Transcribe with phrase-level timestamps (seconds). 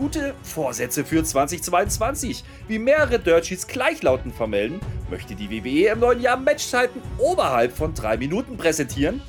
[0.00, 2.42] Gute Vorsätze für 2022.
[2.68, 4.80] Wie mehrere Dirt gleichlautend vermelden,
[5.10, 9.20] möchte die WWE im neuen Jahr Matchzeiten oberhalb von drei Minuten präsentieren.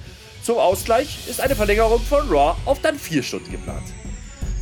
[0.43, 3.83] Zum Ausgleich ist eine Verlängerung von Raw auf dann vier Stunden geplant.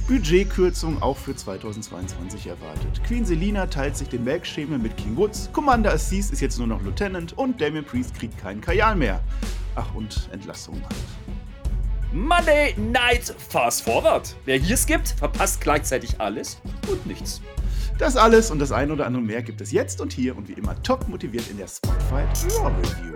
[0.07, 3.03] Budgetkürzung auch für 2022 erwartet.
[3.03, 6.81] Queen Selina teilt sich den Melkschemel mit King Woods, Commander Assis ist jetzt nur noch
[6.81, 9.21] Lieutenant und Damien Priest kriegt keinen Kajal mehr.
[9.76, 11.38] Ach, und Entlassungen halt.
[12.12, 14.35] Monday Night Fast Forward.
[14.46, 17.39] Wer hier skippt, verpasst gleichzeitig alles und nichts.
[17.99, 20.53] Das alles und das ein oder andere mehr gibt es jetzt und hier und wie
[20.53, 22.23] immer top motiviert in der Spotify
[22.57, 23.15] Raw Review.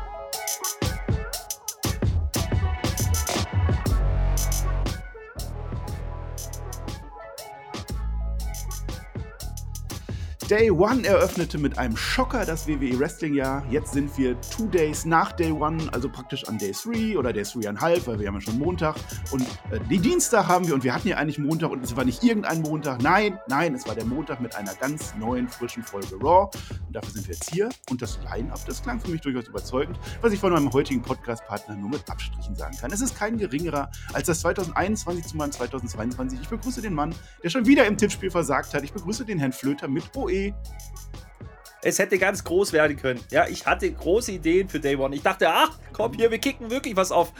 [10.51, 13.63] Day One eröffnete mit einem Schocker das WWE Wrestling Jahr.
[13.69, 17.43] Jetzt sind wir two days nach Day One, also praktisch an Day 3 oder Day
[17.43, 18.97] 3,5, weil wir haben ja schon Montag.
[19.31, 22.03] Und äh, die Dienstag haben wir, und wir hatten ja eigentlich Montag, und es war
[22.03, 23.01] nicht irgendein Montag.
[23.01, 26.49] Nein, nein, es war der Montag mit einer ganz neuen, frischen Folge Raw.
[26.85, 27.69] Und dafür sind wir jetzt hier.
[27.89, 31.77] Und das Line-Up, das klang für mich durchaus überzeugend, was ich von meinem heutigen Podcast-Partner
[31.77, 32.91] nur mit Abstrichen sagen kann.
[32.91, 36.41] Es ist kein geringerer als das 2021 zu meinem 2022.
[36.41, 38.83] Ich begrüße den Mann, der schon wieder im Tippspiel versagt hat.
[38.83, 40.40] Ich begrüße den Herrn Flöter mit OE.
[41.83, 43.19] Es hätte ganz groß werden können.
[43.31, 45.15] Ja, ich hatte große Ideen für Day One.
[45.15, 47.33] Ich dachte, ach, komm hier, wir kicken wirklich was auf.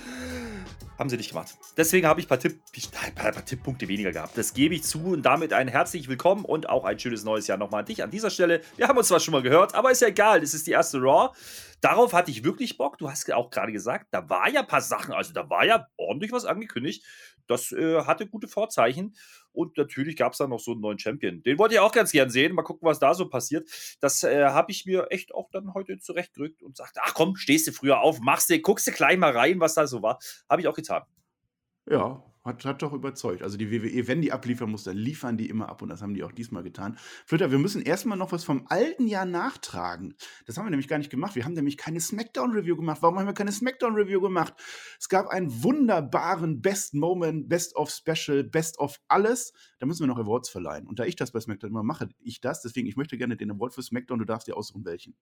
[0.97, 1.57] Haben sie nicht gemacht.
[1.77, 2.59] Deswegen habe ich ein paar, Tipp,
[3.05, 4.37] ein paar Tipppunkte weniger gehabt.
[4.37, 7.57] Das gebe ich zu und damit ein herzlich willkommen und auch ein schönes neues Jahr
[7.57, 8.61] nochmal an dich an dieser Stelle.
[8.77, 10.43] Wir haben uns zwar schon mal gehört, aber ist ja egal.
[10.43, 11.35] Es ist die erste Raw.
[11.81, 12.99] Darauf hatte ich wirklich Bock.
[12.99, 15.87] Du hast auch gerade gesagt, da war ja ein paar Sachen, also da war ja
[15.97, 17.03] ordentlich was angekündigt.
[17.47, 19.15] Das äh, hatte gute Vorzeichen.
[19.51, 21.43] Und natürlich gab es da noch so einen neuen Champion.
[21.43, 22.53] Den wollte ich auch ganz gern sehen.
[22.53, 23.69] Mal gucken, was da so passiert.
[23.99, 27.67] Das äh, habe ich mir echt auch dann heute zurechtgerückt und sagte, ach komm, stehst
[27.67, 30.19] du früher auf, machst du, guckst du gleich mal rein, was da so war.
[30.49, 31.03] Habe ich auch getan.
[31.89, 33.43] Ja, hat, hat doch überzeugt.
[33.43, 36.13] Also die WWE, wenn die abliefern muss, dann liefern die immer ab und das haben
[36.13, 36.97] die auch diesmal getan.
[37.25, 40.15] Flitter, wir müssen erstmal noch was vom alten Jahr nachtragen.
[40.45, 41.35] Das haben wir nämlich gar nicht gemacht.
[41.35, 43.01] Wir haben nämlich keine Smackdown-Review gemacht.
[43.01, 44.53] Warum haben wir keine Smackdown-Review gemacht?
[44.99, 49.53] Es gab einen wunderbaren Best Moment, Best of Special, Best of alles.
[49.79, 50.87] Da müssen wir noch Awards verleihen.
[50.87, 52.61] Und da ich das bei Smackdown immer mache, ich das.
[52.61, 54.19] Deswegen, ich möchte gerne den Award für Smackdown.
[54.19, 55.15] Du darfst dir aussuchen, welchen.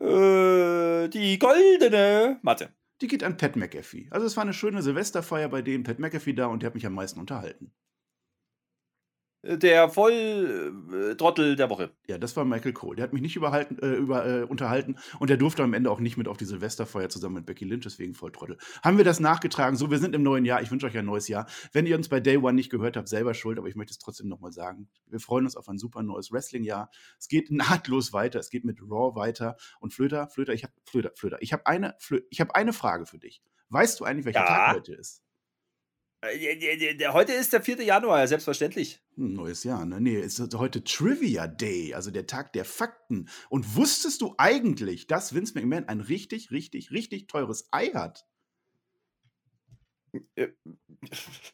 [0.00, 4.08] Äh, die goldene Matte die geht an Pat McAfee.
[4.10, 6.86] Also es war eine schöne Silvesterfeier bei dem Pat McAfee da und der hat mich
[6.86, 7.72] am meisten unterhalten.
[9.46, 11.90] Der Volltrottel äh, der Woche.
[12.08, 12.96] Ja, das war Michael Cole.
[12.96, 16.00] Der hat mich nicht überhalten, äh, über, äh, unterhalten und der durfte am Ende auch
[16.00, 18.56] nicht mit auf die Silvesterfeier zusammen mit Becky Lynch, deswegen Volltrottel.
[18.82, 19.76] Haben wir das nachgetragen?
[19.76, 20.62] So, wir sind im neuen Jahr.
[20.62, 21.46] Ich wünsche euch ein neues Jahr.
[21.72, 23.98] Wenn ihr uns bei Day One nicht gehört habt, selber schuld, aber ich möchte es
[23.98, 24.88] trotzdem nochmal sagen.
[25.08, 26.90] Wir freuen uns auf ein super neues Wrestling-Jahr.
[27.18, 28.40] Es geht nahtlos weiter.
[28.40, 29.56] Es geht mit Raw weiter.
[29.80, 31.36] Und Flöter, Flöter, ich habe Flöter, Flöter.
[31.40, 33.42] Ich habe eine, Flö ich habe eine Frage für dich.
[33.68, 34.46] Weißt du eigentlich, welcher ja.
[34.46, 35.23] Tag heute ist?
[36.32, 37.82] Äh, heute ist der 4.
[37.82, 39.00] Januar, selbstverständlich.
[39.16, 40.00] Hm, neues Jahr, ne?
[40.00, 43.28] Nee, es ist heute Trivia Day, also der Tag der Fakten.
[43.48, 48.26] Und wusstest du eigentlich, dass Vince McMahon ein richtig, richtig, richtig teures Ei hat?
[50.36, 50.48] Äh,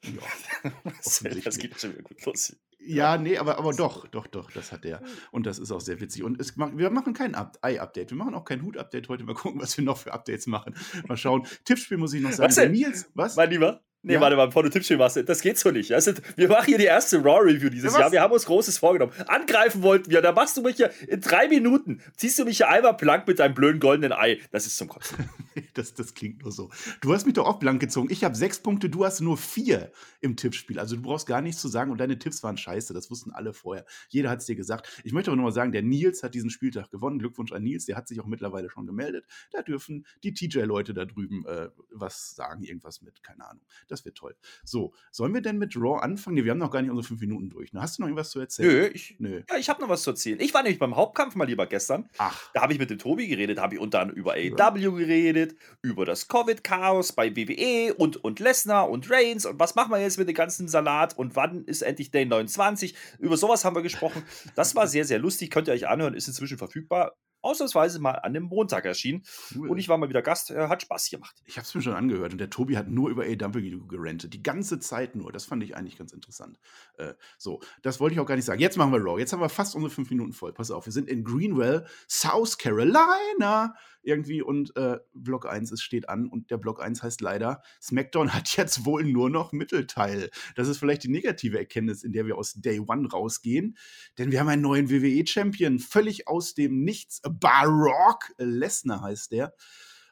[0.04, 0.72] ja,
[1.44, 2.56] das geht schon wieder gut los.
[2.82, 5.02] Ja, nee, aber, aber doch, doch, doch, das hat er.
[5.32, 6.22] Und das ist auch sehr witzig.
[6.22, 8.10] Und es, wir machen kein Ei-Update.
[8.10, 9.24] Wir machen auch kein Hut-Update heute.
[9.24, 10.74] Mal gucken, was wir noch für Updates machen.
[11.06, 11.46] Mal schauen.
[11.64, 12.48] Tippspiel muss ich noch sagen.
[12.48, 12.72] Was denn?
[12.72, 13.36] Nils, was?
[13.36, 13.82] Mein Lieber?
[14.02, 14.20] Nee, ja.
[14.20, 15.92] warte mal, bevor du Tippspiel machst, das geht so nicht.
[15.92, 18.12] Also, wir machen hier die erste Raw-Review dieses ja, Jahr.
[18.12, 19.12] Wir haben uns Großes vorgenommen.
[19.26, 22.70] Angreifen wollten wir, da machst du mich hier in drei Minuten, ziehst du mich hier
[22.70, 24.38] einmal blank mit deinem blöden goldenen Ei.
[24.52, 25.28] Das ist zum Kotzen.
[25.74, 26.70] das, das klingt nur so.
[27.02, 28.08] Du hast mich doch auch blank gezogen.
[28.10, 30.78] Ich habe sechs Punkte, du hast nur vier im Tippspiel.
[30.78, 32.94] Also du brauchst gar nichts zu sagen und deine Tipps waren scheiße.
[32.94, 33.84] Das wussten alle vorher.
[34.08, 35.02] Jeder hat es dir gesagt.
[35.04, 37.18] Ich möchte aber nur mal sagen, der Nils hat diesen Spieltag gewonnen.
[37.18, 39.26] Glückwunsch an Nils, der hat sich auch mittlerweile schon gemeldet.
[39.52, 43.62] Da dürfen die TJ-Leute da drüben äh, was sagen, irgendwas mit, keine Ahnung.
[43.90, 44.36] Das wird toll.
[44.64, 46.36] So, sollen wir denn mit Raw anfangen?
[46.36, 47.70] Nee, wir haben noch gar nicht unsere fünf Minuten durch.
[47.74, 48.68] Hast du noch irgendwas zu erzählen?
[48.68, 49.42] Nö, ich, Nö.
[49.48, 50.40] Ja, ich habe noch was zu erzählen.
[50.40, 52.08] Ich war nämlich beim Hauptkampf mal lieber gestern.
[52.18, 52.50] Ach.
[52.54, 54.70] Da habe ich mit dem Tobi geredet, habe ich unter anderem über AEW ja.
[54.70, 60.00] geredet, über das Covid-Chaos bei WWE und, und Lesnar und Reigns und was machen wir
[60.00, 62.94] jetzt mit dem ganzen Salat und wann ist endlich Day 29?
[63.18, 64.22] Über sowas haben wir gesprochen.
[64.54, 65.50] Das war sehr, sehr lustig.
[65.50, 69.22] Könnt ihr euch anhören, ist inzwischen verfügbar ausnahmsweise mal an dem Montag erschienen.
[69.54, 69.70] Cool.
[69.70, 71.42] Und ich war mal wieder Gast, äh, hat Spaß gemacht.
[71.46, 74.34] Ich habe es mir schon angehört und der Tobi hat nur über AW gerentet.
[74.34, 75.32] Die ganze Zeit nur.
[75.32, 76.58] Das fand ich eigentlich ganz interessant.
[76.96, 78.60] Äh, so, das wollte ich auch gar nicht sagen.
[78.60, 79.18] Jetzt machen wir Raw.
[79.18, 80.52] Jetzt haben wir fast unsere fünf Minuten voll.
[80.52, 83.74] Pass auf, wir sind in Greenwell, South Carolina.
[84.02, 88.34] Irgendwie und äh, Block 1 es steht an und der Block 1 heißt leider, SmackDown
[88.34, 90.30] hat jetzt wohl nur noch Mittelteil.
[90.54, 93.76] Das ist vielleicht die negative Erkenntnis, in der wir aus Day One rausgehen,
[94.18, 97.20] denn wir haben einen neuen WWE-Champion, völlig aus dem Nichts.
[97.22, 99.54] Barock Lesnar heißt der.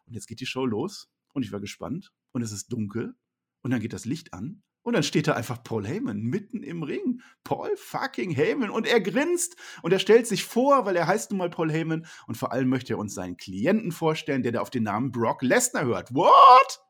[0.07, 3.15] Und jetzt geht die Show los und ich war gespannt und es ist dunkel
[3.63, 6.83] und dann geht das Licht an und dann steht da einfach Paul Heyman mitten im
[6.83, 7.21] Ring.
[7.45, 8.71] Paul fucking Heyman.
[8.71, 12.07] Und er grinst und er stellt sich vor, weil er heißt nun mal Paul Heyman.
[12.27, 15.43] Und vor allem möchte er uns seinen Klienten vorstellen, der da auf den Namen Brock
[15.43, 16.15] Lesnar hört.
[16.15, 16.81] What?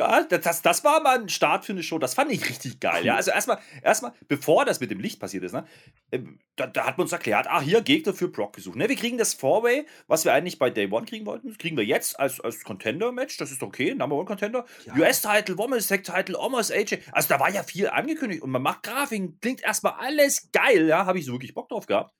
[0.00, 1.98] Ja, das, das war mal ein Start für eine Show.
[1.98, 3.04] Das fand ich richtig geil.
[3.04, 5.66] Ja, also erstmal, erstmal, bevor das mit dem Licht passiert ist, ne,
[6.10, 8.76] ähm, da, da, hat man uns erklärt, ah, hier Gegner für Brock gesucht.
[8.76, 11.76] Ne, wir kriegen das Four-Way, was wir eigentlich bei Day One kriegen wollten, das kriegen
[11.76, 13.36] wir jetzt als, als Contender-Match.
[13.36, 14.64] Das ist okay, Number One Contender.
[14.86, 14.94] Ja.
[14.94, 17.00] US-Title, Women's Tag Title, Almost AJ.
[17.12, 20.88] Also da war ja viel angekündigt und man macht Grafiken, klingt erstmal alles geil.
[20.88, 22.14] Ja, habe ich so wirklich Bock drauf gehabt.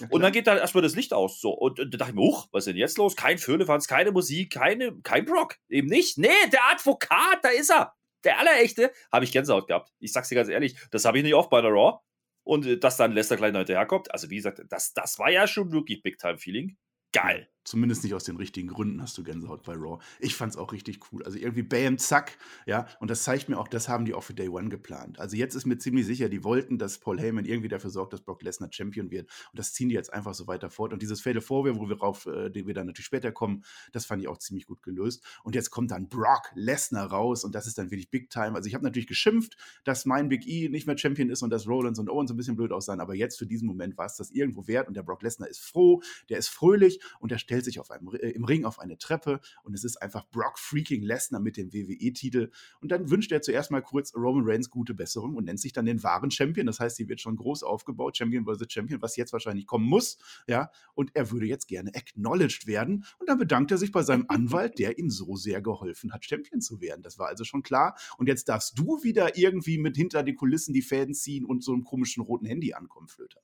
[0.00, 1.40] Ja, und dann geht da erstmal das Licht aus.
[1.40, 1.50] So.
[1.50, 3.16] Und, und da dachte ich mir, huch, was ist denn jetzt los?
[3.16, 5.56] Kein Föhlefanz, keine Musik, keine, kein Brock.
[5.68, 6.18] Eben nicht.
[6.18, 7.94] Nee, der Advokat, da ist er.
[8.24, 8.92] Der allerechte.
[9.12, 9.92] Habe ich Gänsehaut gehabt.
[9.98, 12.00] Ich sag's dir ganz ehrlich, das habe ich nicht oft bei der Raw.
[12.44, 14.12] Und äh, dass dann Lester gleich noch hinterherkommt.
[14.12, 16.76] Also, wie gesagt, das, das war ja schon wirklich Big-Time-Feeling.
[17.12, 17.48] Geil.
[17.66, 19.98] Zumindest nicht aus den richtigen Gründen hast du Gänsehaut bei Raw.
[20.20, 21.24] Ich fand es auch richtig cool.
[21.24, 22.86] Also irgendwie Bam, zack, ja.
[23.00, 25.18] Und das zeigt mir auch, das haben die auch für Day One geplant.
[25.18, 28.20] Also jetzt ist mir ziemlich sicher, die wollten, dass Paul Heyman irgendwie dafür sorgt, dass
[28.20, 29.28] Brock Lesnar Champion wird.
[29.50, 30.92] Und das ziehen die jetzt einfach so weiter fort.
[30.92, 34.22] Und dieses Fatal Four, wo wir rauf, äh, wir dann natürlich später kommen, das fand
[34.22, 35.24] ich auch ziemlich gut gelöst.
[35.42, 38.54] Und jetzt kommt dann Brock Lesnar raus und das ist dann wirklich Big Time.
[38.54, 41.66] Also ich habe natürlich geschimpft, dass mein Big E nicht mehr Champion ist und dass
[41.66, 43.00] Rollins und Owens ein bisschen blöd aussahen.
[43.00, 45.60] Aber jetzt für diesen Moment war es das irgendwo wert und der Brock Lesnar ist
[45.60, 48.98] froh, der ist fröhlich und der stellt sich auf einem äh, im Ring auf eine
[48.98, 52.50] Treppe und es ist einfach Brock freaking Lesnar mit dem WWE-Titel.
[52.80, 55.86] Und dann wünscht er zuerst mal kurz Roman Reigns gute Besserung und nennt sich dann
[55.86, 56.66] den wahren Champion.
[56.66, 58.66] Das heißt, sie wird schon groß aufgebaut, Champion vs.
[58.68, 60.18] Champion, was jetzt wahrscheinlich kommen muss.
[60.48, 63.04] Ja, und er würde jetzt gerne acknowledged werden.
[63.18, 66.60] Und dann bedankt er sich bei seinem Anwalt, der ihm so sehr geholfen hat, Champion
[66.60, 67.02] zu werden.
[67.02, 67.96] Das war also schon klar.
[68.18, 71.72] Und jetzt darfst du wieder irgendwie mit hinter den Kulissen die Fäden ziehen und so
[71.72, 73.40] einem komischen roten Handy ankommen, Flöter.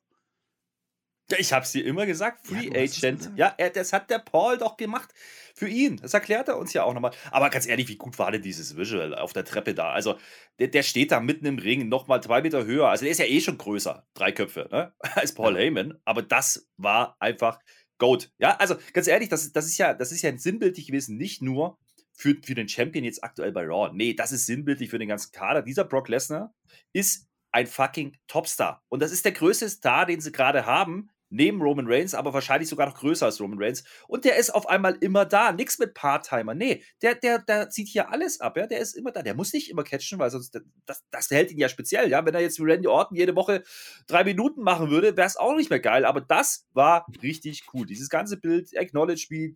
[1.39, 3.31] Ich hab's dir immer gesagt, Free ja, Agent.
[3.37, 5.13] Ja, er, das hat der Paul doch gemacht
[5.55, 5.97] für ihn.
[5.97, 7.13] Das erklärt er uns ja auch nochmal.
[7.31, 9.91] Aber ganz ehrlich, wie gut war denn dieses Visual auf der Treppe da?
[9.93, 10.19] Also,
[10.59, 12.89] der, der steht da mitten im Ring, nochmal zwei Meter höher.
[12.89, 14.93] Also, der ist ja eh schon größer, drei Köpfe, ne?
[15.15, 15.99] als Paul Heyman.
[16.05, 17.59] Aber das war einfach
[17.99, 18.33] Goat.
[18.39, 21.79] Ja, also ganz ehrlich, das, das, ist ja, das ist ja sinnbildlich gewesen, nicht nur
[22.13, 23.93] für, für den Champion jetzt aktuell bei Raw.
[23.95, 25.63] Nee, das ist sinnbildlich für den ganzen Kader.
[25.63, 26.53] Dieser Brock Lesnar
[26.93, 28.83] ist ein fucking Topstar.
[28.89, 32.69] Und das ist der größte Star, den sie gerade haben neben Roman Reigns, aber wahrscheinlich
[32.69, 33.85] sogar noch größer als Roman Reigns.
[34.07, 35.53] Und der ist auf einmal immer da.
[35.53, 36.55] Nix mit Part-Timer.
[36.55, 38.67] Nee, der, der, der zieht hier alles ab, ja.
[38.67, 39.23] Der ist immer da.
[39.23, 42.25] Der muss nicht immer catchen, weil sonst, das, das hält ihn ja speziell, ja.
[42.25, 43.63] Wenn er jetzt wie Randy Orton jede Woche
[44.07, 46.05] drei Minuten machen würde, wäre es auch nicht mehr geil.
[46.05, 47.87] Aber das war richtig cool.
[47.87, 49.55] Dieses ganze Bild, Acknowledge Me,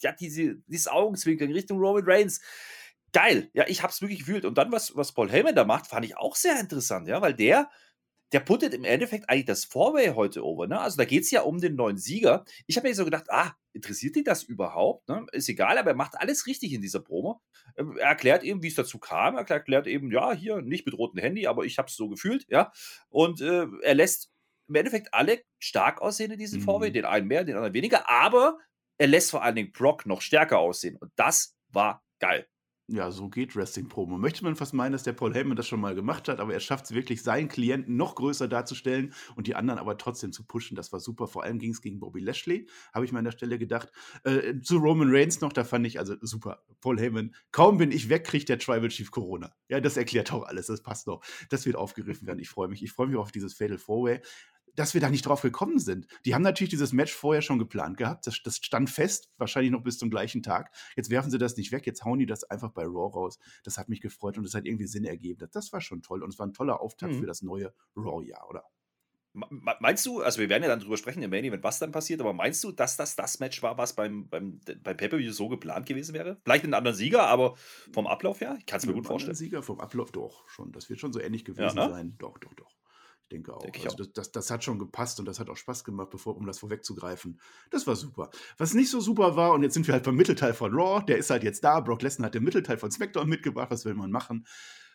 [0.00, 2.40] ja, diese, dieses Augenzwinkern in Richtung Roman Reigns
[3.12, 3.50] geil.
[3.52, 4.44] Ja, ich hab's wirklich gefühlt.
[4.44, 7.34] Und dann, was, was Paul Heyman da macht, fand ich auch sehr interessant, ja, weil
[7.34, 7.68] der
[8.32, 10.66] der puttet im Endeffekt eigentlich das Fourway heute over.
[10.66, 10.80] Ne?
[10.80, 12.44] Also da geht es ja um den neuen Sieger.
[12.66, 15.08] Ich habe mir so gedacht, ah, interessiert ihn das überhaupt?
[15.08, 15.26] Ne?
[15.32, 17.42] Ist egal, aber er macht alles richtig in dieser Promo.
[17.76, 19.36] Ähm, er erklärt eben, wie es dazu kam.
[19.36, 22.46] Er erklärt eben, ja, hier nicht mit rotem Handy, aber ich habe es so gefühlt,
[22.48, 22.72] ja.
[23.08, 24.30] Und äh, er lässt
[24.68, 26.64] im Endeffekt alle stark aussehen in diesem mhm.
[26.64, 28.58] Fourway, den einen mehr, den anderen weniger, aber
[28.98, 30.96] er lässt vor allen Dingen Brock noch stärker aussehen.
[30.96, 32.46] Und das war geil.
[32.92, 34.18] Ja, so geht Wrestling-Promo.
[34.18, 36.60] Möchte man fast meinen, dass der Paul Heyman das schon mal gemacht hat, aber er
[36.60, 40.76] schafft es wirklich, seinen Klienten noch größer darzustellen und die anderen aber trotzdem zu pushen.
[40.76, 41.26] Das war super.
[41.26, 43.90] Vor allem ging es gegen Bobby Lashley, habe ich mir an der Stelle gedacht.
[44.24, 48.10] Äh, zu Roman Reigns noch, da fand ich, also super, Paul Heyman, kaum bin ich
[48.10, 49.54] weg, kriegt der Tribal Chief Corona.
[49.68, 51.24] Ja, das erklärt auch alles, das passt noch.
[51.48, 52.40] Das wird aufgegriffen werden.
[52.40, 52.82] Ich freue mich.
[52.82, 54.20] Ich freue mich auf dieses Fatal Four-Way
[54.76, 56.06] dass wir da nicht drauf gekommen sind.
[56.24, 58.26] Die haben natürlich dieses Match vorher schon geplant gehabt.
[58.26, 60.72] Das, das, stand fest, wahrscheinlich noch bis zum gleichen Tag.
[60.96, 63.38] Jetzt werfen sie das nicht weg, jetzt hauen die das einfach bei Raw raus.
[63.64, 65.48] Das hat mich gefreut und es hat irgendwie Sinn ergeben.
[65.52, 67.20] Das war schon toll und es war ein toller Auftakt mhm.
[67.20, 68.64] für das neue Raw-Jahr, oder?
[69.34, 72.20] Meinst du, also wir werden ja dann drüber sprechen im Main Event, was dann passiert,
[72.20, 75.86] aber meinst du, dass das das Match war, was beim, beim, beim Pay-Per-View so geplant
[75.86, 76.38] gewesen wäre?
[76.44, 77.54] Vielleicht mit einem anderen Sieger, aber
[77.92, 78.56] vom Ablauf her?
[78.58, 79.34] Ich kann es mir gut vorstellen.
[79.34, 80.70] Sieger vom Ablauf doch schon.
[80.72, 81.94] Das wird schon so ähnlich gewesen ja, ne?
[81.94, 82.14] sein.
[82.18, 82.70] Doch, doch, doch
[83.32, 83.62] denke auch.
[83.62, 86.36] Denke also das, das, das, hat schon gepasst und das hat auch Spaß gemacht, bevor,
[86.36, 87.40] um das vorwegzugreifen.
[87.70, 88.30] Das war super.
[88.58, 91.18] Was nicht so super war, und jetzt sind wir halt beim Mittelteil von Raw, der
[91.18, 91.80] ist halt jetzt da.
[91.80, 93.70] Brock Lesnar hat den Mittelteil von SmackDown mitgebracht.
[93.70, 94.46] Was will man machen?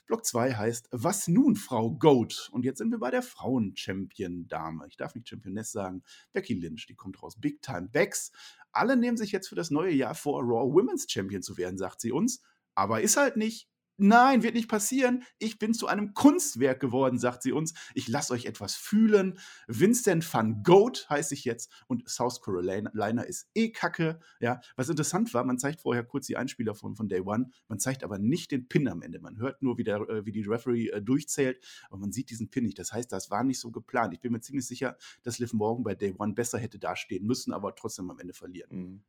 [0.05, 2.49] Block 2 heißt, was nun, Frau Goat?
[2.53, 4.85] Und jetzt sind wir bei der Frauen-Champion-Dame.
[4.87, 6.01] Ich darf nicht Championess sagen.
[6.31, 7.35] Becky Lynch, die kommt raus.
[7.37, 8.31] Big Time Becks.
[8.71, 11.99] Alle nehmen sich jetzt für das neue Jahr vor, Raw Women's Champion zu werden, sagt
[11.99, 12.41] sie uns.
[12.73, 13.67] Aber ist halt nicht.
[13.99, 15.23] Nein, wird nicht passieren.
[15.39, 17.73] Ich bin zu einem Kunstwerk geworden, sagt sie uns.
[17.95, 19.39] Ich lasse euch etwas fühlen.
[19.67, 24.19] Vincent van Goat heiße ich jetzt und South Carolina ist eh kacke.
[24.39, 27.49] Ja, was interessant war, man zeigt vorher kurz die Einspieler von, von Day One.
[27.67, 29.19] Man zeigt aber nicht den Pin am Ende.
[29.19, 32.49] Man hört nur, wie, der, äh, wie die Referee äh, durchzählt, aber man sieht diesen
[32.49, 32.77] Pin nicht.
[32.77, 34.13] Das heißt, das war nicht so geplant.
[34.13, 37.51] Ich bin mir ziemlich sicher, dass Liv Morgan bei Day One besser hätte dastehen müssen,
[37.51, 38.69] aber trotzdem am Ende verlieren.
[38.71, 39.03] Mhm.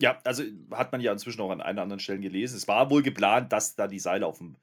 [0.00, 2.56] Ja, also hat man ja inzwischen auch an einer anderen Stellen gelesen.
[2.56, 4.56] Es war wohl geplant, dass da die Seile auf dem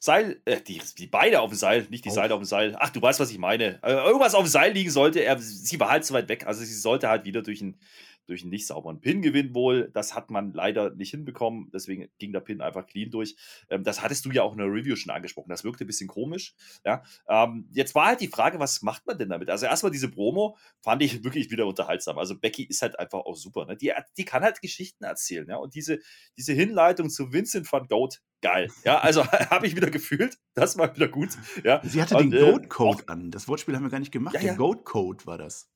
[0.00, 2.14] Seil, äh, die, die Beine auf dem Seil, nicht die auf.
[2.14, 2.76] Seile auf dem Seil.
[2.78, 3.82] Ach, du weißt, was ich meine.
[3.82, 5.20] Äh, irgendwas auf dem Seil liegen sollte.
[5.20, 6.46] Er, sie war halt zu weit weg.
[6.46, 7.78] Also sie sollte halt wieder durch ein
[8.26, 9.90] durch einen nicht sauberen Pin-Gewinn wohl.
[9.92, 11.70] Das hat man leider nicht hinbekommen.
[11.72, 13.36] Deswegen ging der Pin einfach clean durch.
[13.68, 15.48] Ähm, das hattest du ja auch in der Review schon angesprochen.
[15.48, 16.54] Das wirkte ein bisschen komisch.
[16.84, 17.02] Ja?
[17.28, 19.50] Ähm, jetzt war halt die Frage, was macht man denn damit?
[19.50, 22.18] Also erstmal diese Promo fand ich wirklich wieder unterhaltsam.
[22.18, 23.66] Also Becky ist halt einfach auch super.
[23.66, 23.76] Ne?
[23.76, 25.48] Die, die kann halt Geschichten erzählen.
[25.48, 25.56] Ja?
[25.56, 25.98] Und diese,
[26.36, 28.70] diese Hinleitung zu Vincent van Goat, geil.
[28.84, 30.38] Ja, also habe ich wieder gefühlt.
[30.54, 31.30] Das war wieder gut.
[31.64, 31.80] Ja.
[31.84, 33.30] Sie hatte und, den äh, Goat Code äh, an.
[33.30, 34.34] Das Wortspiel haben wir gar nicht gemacht.
[34.34, 34.56] Ja, der ja.
[34.56, 35.70] Goat Code war das.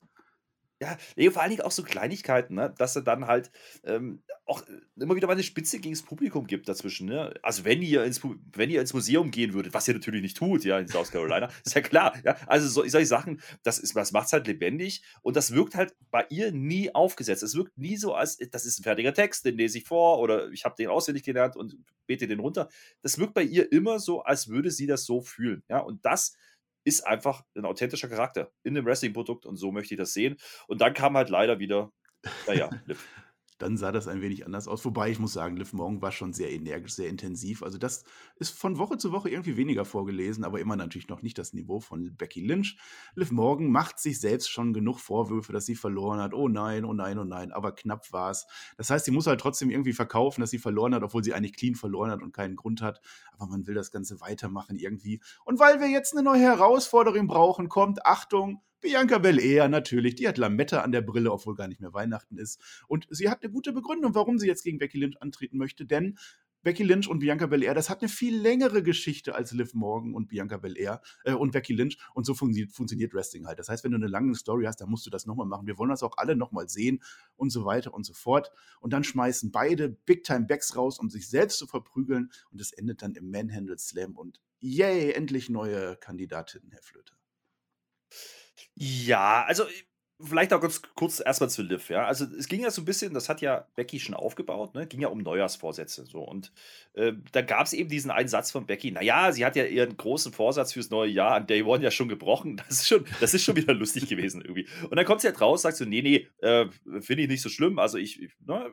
[0.81, 2.73] Ja, nee, vor allen Dingen auch so Kleinigkeiten, ne?
[2.77, 3.51] dass er dann halt
[3.83, 7.07] ähm, auch äh, immer wieder mal eine Spitze gegen das Publikum gibt dazwischen.
[7.07, 7.33] Ne?
[7.41, 8.21] Also wenn ihr, ins,
[8.53, 11.49] wenn ihr ins Museum gehen würdet, was ihr natürlich nicht tut, ja, in South Carolina,
[11.65, 12.17] ist ja klar.
[12.23, 12.37] Ja?
[12.47, 16.25] Also so, solche Sachen, das, das macht es halt lebendig und das wirkt halt bei
[16.29, 17.43] ihr nie aufgesetzt.
[17.43, 20.49] Es wirkt nie so, als das ist ein fertiger Text, den lese ich vor oder
[20.51, 21.75] ich habe den auswendig gelernt und
[22.07, 22.69] bete den runter.
[23.01, 25.61] Das wirkt bei ihr immer so, als würde sie das so fühlen.
[25.67, 25.79] Ja?
[25.79, 26.37] Und das
[26.83, 30.37] ist einfach ein authentischer Charakter in dem Wrestling-Produkt und so möchte ich das sehen.
[30.67, 31.91] Und dann kam halt leider wieder,
[32.47, 33.07] naja, Liv
[33.59, 34.83] dann sah das ein wenig anders aus.
[34.85, 37.61] Wobei ich muss sagen, Liv Morgan war schon sehr energisch, sehr intensiv.
[37.61, 38.03] Also das
[38.37, 41.79] ist von Woche zu Woche irgendwie weniger vorgelesen, aber immer natürlich noch nicht das Niveau
[41.79, 42.77] von Becky Lynch.
[43.15, 46.33] Liv Morgan macht sich selbst schon genug Vorwürfe, dass sie verloren hat.
[46.33, 48.47] Oh nein, oh nein, oh nein, aber knapp war es.
[48.77, 51.55] Das heißt, sie muss halt trotzdem irgendwie verkaufen, dass sie verloren hat, obwohl sie eigentlich
[51.55, 53.01] clean verloren hat und keinen Grund hat.
[53.33, 55.21] Aber man will das Ganze weitermachen irgendwie.
[55.43, 60.37] Und weil wir jetzt eine neue Herausforderung brauchen, kommt, Achtung, Bianca Belair natürlich, die hat
[60.37, 62.61] Lametta an der Brille, obwohl gar nicht mehr Weihnachten ist.
[62.87, 66.17] Und sie hat eine gute Begründung, warum sie jetzt gegen Becky Lynch antreten möchte, denn
[66.61, 70.27] Becky Lynch und Bianca Belair, das hat eine viel längere Geschichte als Liv Morgan und
[70.27, 71.97] Bianca Belair äh, und Becky Lynch.
[72.13, 73.59] Und so fun funktioniert Wrestling halt.
[73.59, 75.67] Das heißt, wenn du eine lange Story hast, dann musst du das nochmal machen.
[75.67, 77.01] Wir wollen das auch alle nochmal sehen
[77.37, 78.51] und so weiter und so fort.
[78.81, 82.29] Und dann schmeißen beide Big-Time-Backs raus, um sich selbst zu verprügeln.
[82.51, 84.17] Und es endet dann im Manhandle Slam.
[84.17, 87.15] Und yay, endlich neue Kandidatinnen, Herr Flöter.
[88.75, 89.67] Ja, also äh,
[90.21, 92.05] vielleicht auch ganz kurz erstmal zu Liv, ja.
[92.05, 94.85] Also es ging ja so ein bisschen, das hat ja Becky schon aufgebaut, ne?
[94.85, 96.05] Ging ja um Neujahrsvorsätze.
[96.05, 96.21] So.
[96.21, 96.51] Und
[96.93, 99.95] äh, da gab es eben diesen einen Satz von Becky, naja, sie hat ja ihren
[99.95, 102.57] großen Vorsatz fürs neue Jahr an Day One ja schon gebrochen.
[102.57, 104.67] Das ist schon, das ist schon wieder lustig gewesen irgendwie.
[104.89, 106.67] Und dann kommt sie halt raus, sagt so, nee, nee, äh,
[107.01, 107.79] finde ich nicht so schlimm.
[107.79, 108.69] Also ich, ich, ne,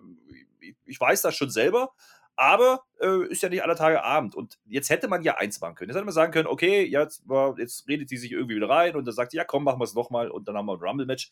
[0.85, 1.93] ich weiß das schon selber,
[2.37, 4.35] aber äh, ist ja nicht aller Tage Abend.
[4.35, 5.91] Und jetzt hätte man ja eins machen können.
[5.91, 7.25] Jetzt hätte man sagen können, okay, jetzt,
[7.57, 9.85] jetzt redet sie sich irgendwie wieder rein und dann sagt sie, ja komm, machen wir
[9.85, 11.31] es nochmal und dann haben wir ein Rumble-Match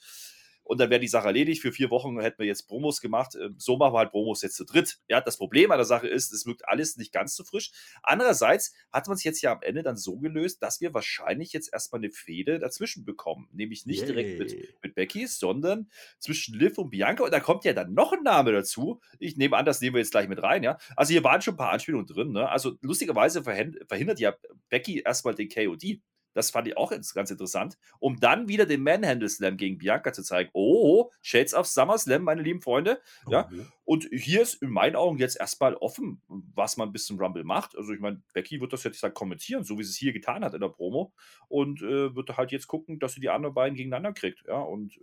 [0.64, 1.62] und dann wäre die Sache erledigt.
[1.62, 3.36] Für vier Wochen hätten wir jetzt Promos gemacht.
[3.40, 4.98] Ähm, so machen wir halt Promos jetzt zu dritt.
[5.08, 7.70] Ja, das Problem an der Sache ist, es wirkt alles nicht ganz so frisch.
[8.02, 11.72] Andererseits hat man es jetzt ja am Ende dann so gelöst, dass wir wahrscheinlich jetzt
[11.72, 13.48] erstmal eine Fehde dazwischen bekommen.
[13.52, 14.06] Nämlich nicht Yay.
[14.06, 17.24] direkt mit, mit Becky, sondern zwischen Liv und Bianca.
[17.24, 19.00] Und da kommt ja dann noch ein Name dazu.
[19.18, 20.78] Ich nehme an, das nehmen wir jetzt gleich mit rein, ja.
[20.96, 22.48] Also hier waren schon ein paar Anspielungen drin, ne?
[22.48, 24.34] Also lustigerweise verhindert ja
[24.70, 26.00] Becky erstmal den KOD.
[26.34, 27.78] Das fand ich auch ganz interessant.
[27.98, 30.50] Um dann wieder den Manhandle Slam gegen Bianca zu zeigen.
[30.52, 33.00] Oh, Shades of SummerSlam, meine lieben Freunde.
[33.28, 33.46] Ja.
[33.46, 33.66] Okay.
[33.84, 37.76] Und hier ist in meinen Augen jetzt erstmal offen, was man bis zum Rumble macht.
[37.76, 40.44] Also ich meine, Becky wird das jetzt halt kommentieren, so wie sie es hier getan
[40.44, 41.12] hat in der Promo.
[41.48, 44.44] Und äh, wird halt jetzt gucken, dass sie die anderen beiden gegeneinander kriegt.
[44.46, 44.98] Ja, und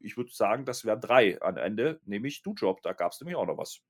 [0.00, 2.82] ich würde sagen, das wären drei am Ende, nämlich Du Job.
[2.82, 3.80] Da gab es nämlich auch noch was.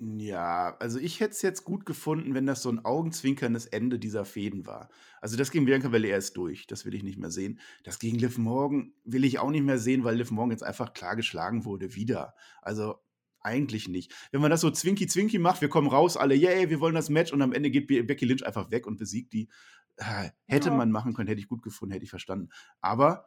[0.00, 4.24] Ja, also ich hätte es jetzt gut gefunden, wenn das so ein augenzwinkerndes Ende dieser
[4.24, 4.90] Fäden war.
[5.20, 7.58] Also das gegen Bianca Belair ist durch, das will ich nicht mehr sehen.
[7.82, 10.92] Das gegen Liv Morgan will ich auch nicht mehr sehen, weil Liv Morgan jetzt einfach
[10.92, 12.36] klar geschlagen wurde, wieder.
[12.62, 13.00] Also
[13.40, 14.14] eigentlich nicht.
[14.30, 17.32] Wenn man das so zwinky-zwinky macht, wir kommen raus, alle, yay, wir wollen das Match
[17.32, 19.48] und am Ende geht Becky Lynch einfach weg und besiegt die.
[19.96, 20.76] Äh, hätte ja.
[20.76, 22.50] man machen können, hätte ich gut gefunden, hätte ich verstanden.
[22.80, 23.26] Aber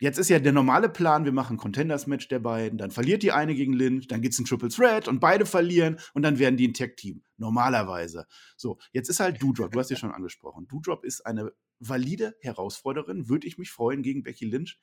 [0.00, 3.32] Jetzt ist ja der normale Plan, wir machen ein Contenders-Match der beiden, dann verliert die
[3.32, 6.56] eine gegen Lynch, dann gibt es ein Triple Threat und beide verlieren und dann werden
[6.56, 7.22] die ein Tag-Team.
[7.36, 8.26] Normalerweise.
[8.56, 10.66] So, jetzt ist halt Doudrop, du hast ja schon angesprochen.
[10.68, 14.78] Doudrop ist eine valide Herausforderin, würde ich mich freuen gegen Becky Lynch.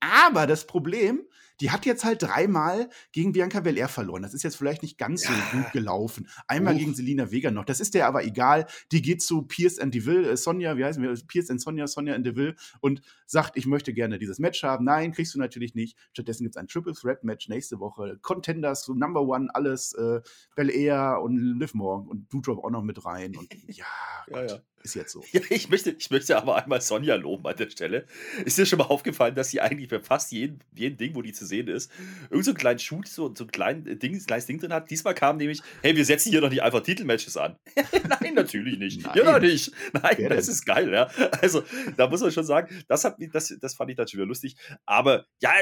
[0.00, 1.22] Aber das Problem,
[1.60, 4.22] die hat jetzt halt dreimal gegen Bianca Belair verloren.
[4.22, 6.28] Das ist jetzt vielleicht nicht ganz so gut gelaufen.
[6.48, 6.80] Einmal Uff.
[6.80, 7.66] gegen Selina Vega noch.
[7.66, 8.66] Das ist der aber egal.
[8.92, 11.14] Die geht zu Pierce and Deville, äh, Sonja, wie heißen wir?
[11.26, 14.84] Pierce and Sonja, Sonja and Deville und sagt, ich möchte gerne dieses Match haben.
[14.84, 15.98] Nein, kriegst du natürlich nicht.
[16.12, 18.18] Stattdessen gibt es ein Triple Threat Match nächste Woche.
[18.22, 19.92] Contenders, so Number One, alles.
[19.92, 20.20] Äh,
[20.56, 23.36] Belair und Liv Morgan und Doudrop auch noch mit rein.
[23.36, 23.84] Und ja,
[24.26, 24.58] Ja, Gott, ja.
[24.82, 25.24] Ist jetzt so.
[25.32, 28.06] Ja, ich möchte, ich möchte aber einmal Sonja loben an der Stelle.
[28.44, 31.32] Ist dir schon mal aufgefallen, dass sie eigentlich bei fast jedem, jedem Ding, wo die
[31.32, 31.90] zu sehen ist,
[32.30, 34.90] irgend so einen kleinen Shoot, so, so ein klein, äh, Ding, kleines Ding drin hat?
[34.90, 37.56] Diesmal kam nämlich, hey, wir setzen hier doch nicht einfach Titelmatches an.
[38.20, 39.02] Nein, natürlich nicht.
[39.04, 39.16] Nein.
[39.16, 39.72] Ja, noch nicht.
[39.92, 40.54] Nein, Wer das denn?
[40.54, 41.10] ist geil, ja.
[41.40, 41.62] Also,
[41.96, 44.56] da muss man schon sagen, das, hat, das, das fand ich dann schon wieder lustig.
[44.86, 45.52] Aber ja,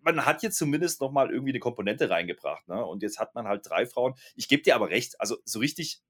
[0.00, 2.66] man hat jetzt zumindest noch mal irgendwie eine Komponente reingebracht.
[2.68, 2.84] Ne?
[2.84, 4.14] Und jetzt hat man halt drei Frauen.
[4.36, 6.00] Ich gebe dir aber recht, also so richtig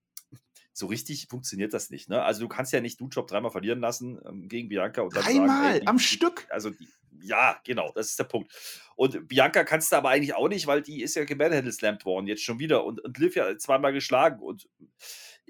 [0.78, 2.08] so richtig funktioniert das nicht.
[2.08, 2.23] Ne?
[2.23, 5.49] Also du kannst ja nicht Dujob dreimal verlieren lassen ähm, gegen Bianca und dann Dreimal
[5.49, 6.47] sagen, ey, am die, Stück.
[6.50, 6.88] Also die,
[7.20, 8.52] ja, genau, das ist der Punkt.
[8.97, 12.42] Und Bianca kannst du aber eigentlich auch nicht, weil die ist ja gemanhandelslampt worden jetzt
[12.42, 14.68] schon wieder und, und Liv ja zweimal geschlagen und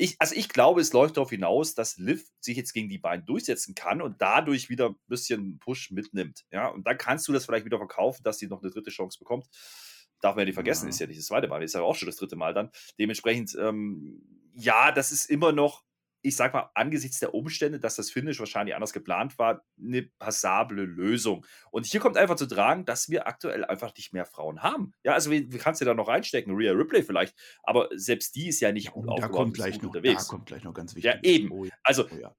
[0.00, 3.26] ich, also ich glaube, es läuft darauf hinaus, dass Liv sich jetzt gegen die beiden
[3.26, 6.44] durchsetzen kann und dadurch wieder ein bisschen Push mitnimmt.
[6.52, 9.18] Ja, und dann kannst du das vielleicht wieder verkaufen, dass sie noch eine dritte Chance
[9.18, 9.46] bekommt.
[10.20, 10.90] Darf man ja nicht vergessen, Ja.
[10.90, 12.70] ist ja nicht das zweite Mal, ist ja auch schon das dritte Mal dann.
[12.98, 14.22] Dementsprechend, ähm,
[14.58, 15.84] ja, das ist immer noch,
[16.20, 20.84] ich sag mal, angesichts der Umstände, dass das Finish wahrscheinlich anders geplant war, eine passable
[20.84, 21.46] Lösung.
[21.70, 24.92] Und hier kommt einfach zu tragen, dass wir aktuell einfach nicht mehr Frauen haben.
[25.04, 26.56] Ja, also wie, wie kannst du da noch reinstecken?
[26.56, 29.74] Rhea Ripley vielleicht, aber selbst die ist ja nicht gut Oh, da aufgebaut, kommt gleich
[29.76, 30.26] noch, da unterwegs.
[30.28, 31.12] kommt gleich noch ganz wichtig.
[31.14, 31.52] Ja, eben.
[31.52, 31.72] Oh, ja.
[31.84, 32.34] Also, Oh, ja.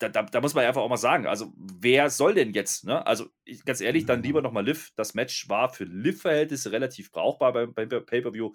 [0.00, 3.06] da, da, da muss man einfach auch mal sagen, also wer soll denn jetzt, ne?
[3.06, 4.90] Also ich, ganz ehrlich, dann lieber nochmal Liv.
[4.96, 8.52] Das Match war für Liv-Verhältnisse relativ brauchbar beim, beim Pay-Per-View.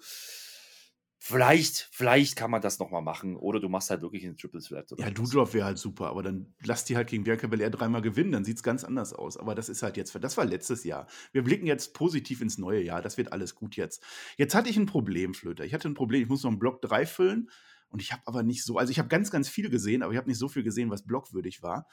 [1.18, 3.36] Vielleicht, vielleicht kann man das nochmal machen.
[3.36, 4.92] Oder du machst halt wirklich einen Triple Threat.
[4.98, 5.10] Ja.
[5.10, 8.44] Doudrop wäre halt super, aber dann lass die halt gegen Bianca Belair dreimal gewinnen, dann
[8.44, 9.36] sieht es ganz anders aus.
[9.36, 11.06] Aber das ist halt jetzt, das war letztes Jahr.
[11.32, 14.04] Wir blicken jetzt positiv ins neue Jahr, das wird alles gut jetzt.
[14.36, 15.64] Jetzt hatte ich ein Problem, Flöter.
[15.64, 17.50] Ich hatte ein Problem, ich muss noch einen Block 3 füllen
[17.88, 20.18] und ich habe aber nicht so, also ich habe ganz, ganz viel gesehen, aber ich
[20.18, 21.86] habe nicht so viel gesehen, was blockwürdig war.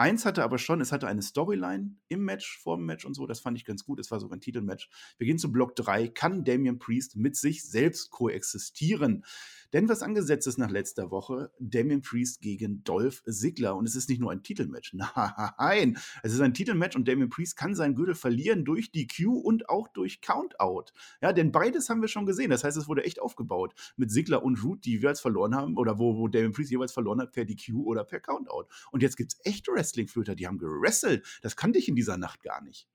[0.00, 3.26] Eins hatte aber schon, es hatte eine Storyline im Match, vor dem Match und so,
[3.26, 4.88] das fand ich ganz gut, es war sogar ein Titelmatch.
[5.18, 9.26] Wir gehen zu Block 3, kann Damian Priest mit sich selbst koexistieren?
[9.72, 13.76] Denn was angesetzt ist nach letzter Woche, Damien Priest gegen Dolph Ziggler.
[13.76, 14.94] Und es ist nicht nur ein Titelmatch.
[15.58, 19.68] Nein, es ist ein Titelmatch und Damien Priest kann seinen Gürtel verlieren durch DQ und
[19.68, 20.86] auch durch Countout.
[21.22, 22.50] Ja, denn beides haben wir schon gesehen.
[22.50, 25.98] Das heißt, es wurde echt aufgebaut mit Ziggler und Root, die jeweils verloren haben oder
[25.98, 28.66] wo, wo Damien Priest jeweils verloren hat per DQ oder per Countout.
[28.90, 31.26] Und jetzt gibt es echte Wrestling-Flöter, die haben gewrestelt.
[31.42, 32.88] Das kannte ich in dieser Nacht gar nicht.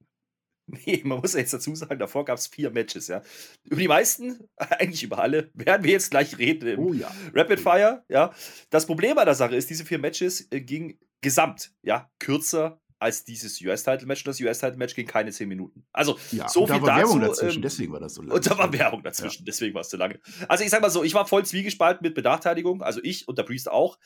[0.67, 3.21] Nee, man muss ja jetzt dazu sagen, davor gab es vier Matches, ja.
[3.65, 7.13] Über die meisten, eigentlich über alle, werden wir jetzt gleich reden Oh ja.
[7.35, 8.33] Rapid Fire, ja.
[8.71, 13.23] Das Problem an der Sache ist, diese vier Matches äh, gingen gesamt, ja, kürzer als
[13.23, 14.21] dieses US-Title-Match.
[14.25, 15.85] Und das US-Title-Match ging keine zehn Minuten.
[15.91, 18.21] Also, Ja, so und da viel war Werbung dazu, dazwischen, ähm, deswegen war das so
[18.21, 18.31] lang.
[18.31, 20.19] Und da war Werbung dazwischen, deswegen war es zu lange.
[20.47, 23.43] Also ich sag mal so, ich war voll zwiegespalten mit Benachteiligung, also ich und der
[23.43, 23.97] Priest auch.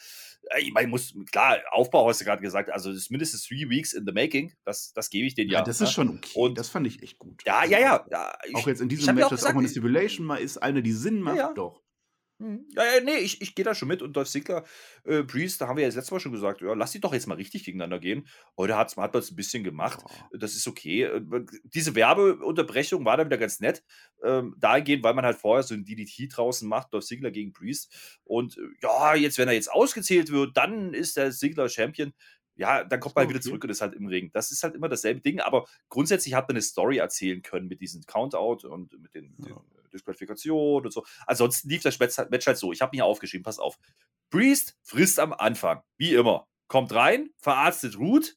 [0.52, 3.70] Äh, Ich meine, muss, klar, Aufbau hast du gerade gesagt, also das ist mindestens three
[3.70, 5.60] weeks in the making, das, das gebe ich denen ja.
[5.60, 6.32] Ja, das ist schon okay.
[6.34, 7.44] Und- das fand ich echt gut.
[7.46, 8.06] Ja, ja, ja.
[8.10, 10.26] ja ich, Auch jetzt in diesem ja Match, auch dass gesagt, auch mal eine Stipulation
[10.26, 11.54] mal ist, eine, die Sinn macht, ja.
[11.54, 11.82] doch.
[12.40, 12.66] Mhm.
[12.74, 14.02] Ja, ja, nee, ich, ich gehe da schon mit.
[14.02, 14.64] Und Dolph Ziggler,
[15.04, 17.14] äh, Priest, da haben wir ja das letzte Mal schon gesagt, ja, lass die doch
[17.14, 18.28] jetzt mal richtig gegeneinander gehen.
[18.58, 20.00] Heute hat's, hat man es ein bisschen gemacht.
[20.32, 21.04] Das ist okay.
[21.04, 21.22] Äh,
[21.66, 23.84] Diese Werbeunterbrechung war dann wieder ganz nett.
[24.24, 28.20] Ähm, dahingehend, weil man halt vorher so ein DDT draußen macht, Dolph Ziggler gegen Priest.
[28.24, 32.14] Und äh, ja, jetzt, wenn er jetzt ausgezählt wird, dann ist der Ziggler Champion.
[32.56, 33.48] Ja, dann kommt man halt wieder Okay.
[33.50, 34.32] zurück und ist halt im Ring.
[34.34, 37.80] Das ist halt immer dasselbe Ding, aber grundsätzlich hat man eine Story erzählen können mit
[37.82, 39.56] diesem Countout und mit den, Ja.
[39.76, 41.06] den Disqualifikationen und so.
[41.26, 42.72] Ansonsten lief das Match halt, so.
[42.72, 43.78] Ich habe mir aufgeschrieben, pass auf.
[44.30, 46.48] Priest frisst am Anfang, wie immer.
[46.68, 48.36] Kommt rein, verarztet Root,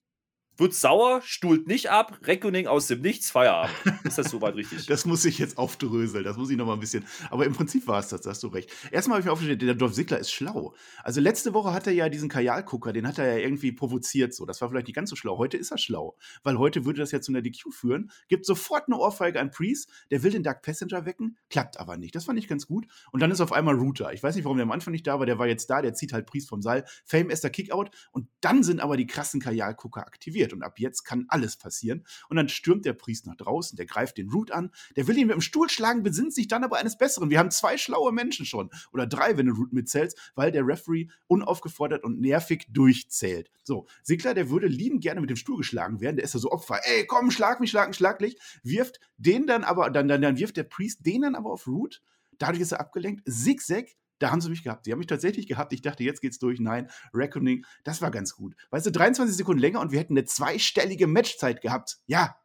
[0.59, 3.75] wird sauer, stuhlt nicht ab, Reckoning aus dem Nichts, Feierabend.
[4.05, 4.87] Ist das soweit richtig?
[4.93, 7.07] Das muss ich jetzt aufdröseln, das muss ich noch mal ein bisschen.
[7.31, 8.71] Aber im Prinzip war es das, da hast du recht.
[8.91, 10.75] Erstmal habe ich mir aufgestellt, der Dolph Ziggler ist schlau.
[11.03, 14.45] Also letzte Woche hat er ja diesen Kajalgucker, den hat er ja irgendwie provoziert so.
[14.45, 15.39] Das war vielleicht nicht ganz so schlau.
[15.39, 18.11] Heute ist er schlau, weil heute würde das ja zu einer DQ führen.
[18.29, 22.15] Gibt sofort eine Ohrfeige an Priest, der will den Dark Passenger wecken, klappt aber nicht.
[22.15, 22.87] Das fand ich ganz gut.
[23.13, 24.13] Und dann ist auf einmal Router.
[24.13, 25.95] Ich weiß nicht, warum der am Anfang nicht da war, der war jetzt da, der
[25.95, 26.85] zieht halt Priest vom Seil.
[27.07, 31.27] Fame erster Kickout und dann sind aber die krassen Kajalgucker aktiviert und ab jetzt kann
[31.29, 32.05] alles passieren.
[32.29, 35.27] Und dann stürmt der Priest nach draußen, der greift den Root an, der will ihn
[35.27, 37.31] mit dem Stuhl schlagen, besinnt sich dann aber eines Besseren.
[37.31, 38.71] Wir haben zwei schlaue Menschen schon.
[38.93, 43.51] Oder drei, wenn du Root mitzählst, weil der Referee unaufgefordert und nervig durchzählt.
[43.63, 46.17] So, Sigler, der würde lieben gerne mit dem Stuhl geschlagen werden.
[46.17, 46.81] Der ist ja so Opfer.
[46.85, 48.39] Ey, komm, schlag mich, schlag mich, schlag dich.
[48.63, 52.03] Wirft den dann aber, dann, dann, dann wirft der Priest den dann aber auf Root.
[52.39, 53.23] Dadurch ist er abgelenkt.
[53.31, 53.87] Zigzag.
[54.23, 54.85] Da haben sie mich gehabt.
[54.85, 55.73] Sie haben mich tatsächlich gehabt.
[55.73, 56.61] Ich dachte, jetzt geht's durch.
[56.61, 58.55] Nein, Reckoning, das war ganz gut.
[58.71, 61.99] Weißt du, 23 Sekunden länger und wir hätten eine zweistellige Matchzeit gehabt.
[62.07, 62.37] Ja,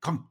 [0.00, 0.30] Komm.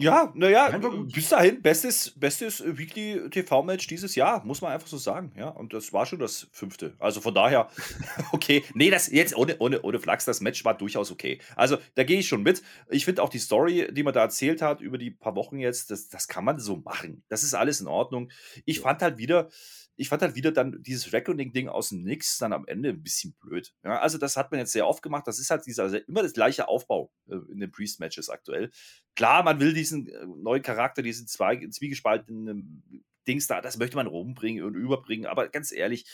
[0.00, 0.76] Ja, naja,
[1.14, 5.30] bis dahin, bestes, bestes Weekly TV-Match dieses Jahr, muss man einfach so sagen.
[5.36, 6.96] Ja, und das war schon das fünfte.
[6.98, 7.70] Also von daher,
[8.32, 8.64] okay.
[8.74, 11.40] Nee, das jetzt ohne, ohne, ohne Flachs, das Match war durchaus okay.
[11.54, 12.62] Also da gehe ich schon mit.
[12.90, 15.92] Ich finde auch die Story, die man da erzählt hat über die paar Wochen jetzt,
[15.92, 17.22] das, das kann man so machen.
[17.28, 18.32] Das ist alles in Ordnung.
[18.64, 19.48] Ich fand halt wieder,
[19.96, 23.34] ich fand halt wieder dann dieses Reckoning-Ding aus dem Nix dann am Ende ein bisschen
[23.34, 23.74] blöd.
[23.84, 25.26] Ja, also das hat man jetzt sehr oft gemacht.
[25.26, 28.70] Das ist halt dieser also immer das gleiche Aufbau äh, in den Priest-Matches aktuell.
[29.14, 34.06] Klar, man will diesen äh, neuen Charakter, diesen zwei, zwiegespaltenen Dings da, das möchte man
[34.06, 35.26] rumbringen und überbringen.
[35.26, 36.06] Aber ganz ehrlich,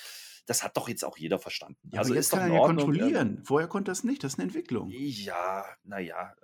[0.47, 1.91] das hat doch jetzt auch jeder verstanden.
[1.93, 3.43] Ja, also jetzt kann er ja kontrollieren.
[3.45, 4.23] Vorher konnte das nicht.
[4.25, 4.91] Das ist eine Entwicklung.
[4.91, 6.35] Ja, naja.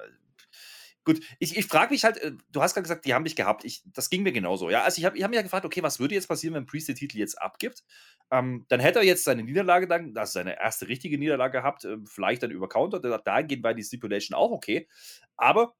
[1.06, 3.64] Gut, ich, ich frage mich halt, äh, du hast gerade gesagt, die haben dich gehabt.
[3.64, 4.70] Ich, das ging mir genauso.
[4.70, 6.66] Ja, also ich habe ich hab mich ja gefragt, okay, was würde jetzt passieren, wenn
[6.66, 7.84] Priest den Titel jetzt abgibt?
[8.32, 11.98] Ähm, dann hätte er jetzt seine Niederlage dann, also seine erste richtige Niederlage gehabt, äh,
[12.04, 12.98] vielleicht dann über Counter.
[12.98, 14.88] Da gehen bei die Stipulation auch okay.
[15.36, 15.76] Aber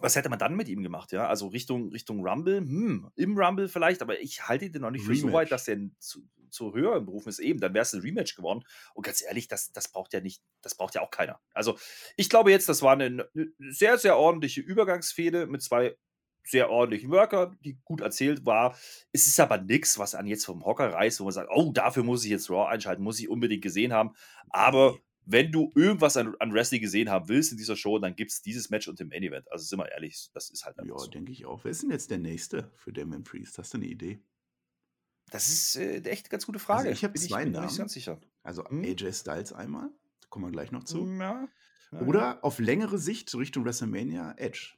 [0.00, 1.28] was hätte man dann mit ihm gemacht, ja?
[1.28, 5.12] Also Richtung, Richtung Rumble, hm, im Rumble vielleicht, aber ich halte den noch nicht für
[5.12, 5.22] Rematch.
[5.22, 5.78] so weit, dass der
[6.50, 7.38] zu, höheren Berufen ist.
[7.38, 8.64] Eben, dann wäre es ein Rematch geworden.
[8.94, 11.40] Und ganz ehrlich, das, das braucht ja nicht, das braucht ja auch keiner.
[11.54, 11.78] Also
[12.16, 15.96] ich glaube jetzt, das war eine, eine sehr, sehr ordentliche Übergangsfehde mit zwei
[16.44, 18.76] sehr ordentlichen Worker, die gut erzählt war.
[19.12, 22.02] Es ist aber nichts, was an jetzt vom Hocker reißt, wo man sagt, oh, dafür
[22.02, 24.14] muss ich jetzt Raw einschalten, muss ich unbedingt gesehen haben.
[24.48, 28.32] Aber wenn du irgendwas an, an, Wrestling gesehen haben willst in dieser Show, dann gibt
[28.32, 29.50] es dieses Match und dem Main Event.
[29.52, 31.06] Also sind wir ehrlich, das ist halt Ja, so.
[31.06, 31.62] denke ich auch.
[31.64, 33.58] Wer ist denn jetzt der Nächste für Damon Priest?
[33.58, 34.20] Hast du eine Idee?
[35.30, 36.88] Das ist äh, echt eine ganz gute Frage.
[36.88, 37.66] Also ich habe zwei ich Namen.
[37.66, 38.20] Nicht ganz sicher.
[38.42, 38.82] Also hm?
[38.82, 39.90] AJ Styles einmal,
[40.20, 41.02] da kommen wir gleich noch zu.
[41.02, 41.48] Hm, ja.
[41.92, 42.40] Ja, Oder ja.
[42.42, 44.74] auf längere Sicht Richtung WrestleMania Edge.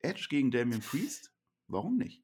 [0.00, 1.32] Edge gegen Damien Priest?
[1.68, 2.22] Warum nicht?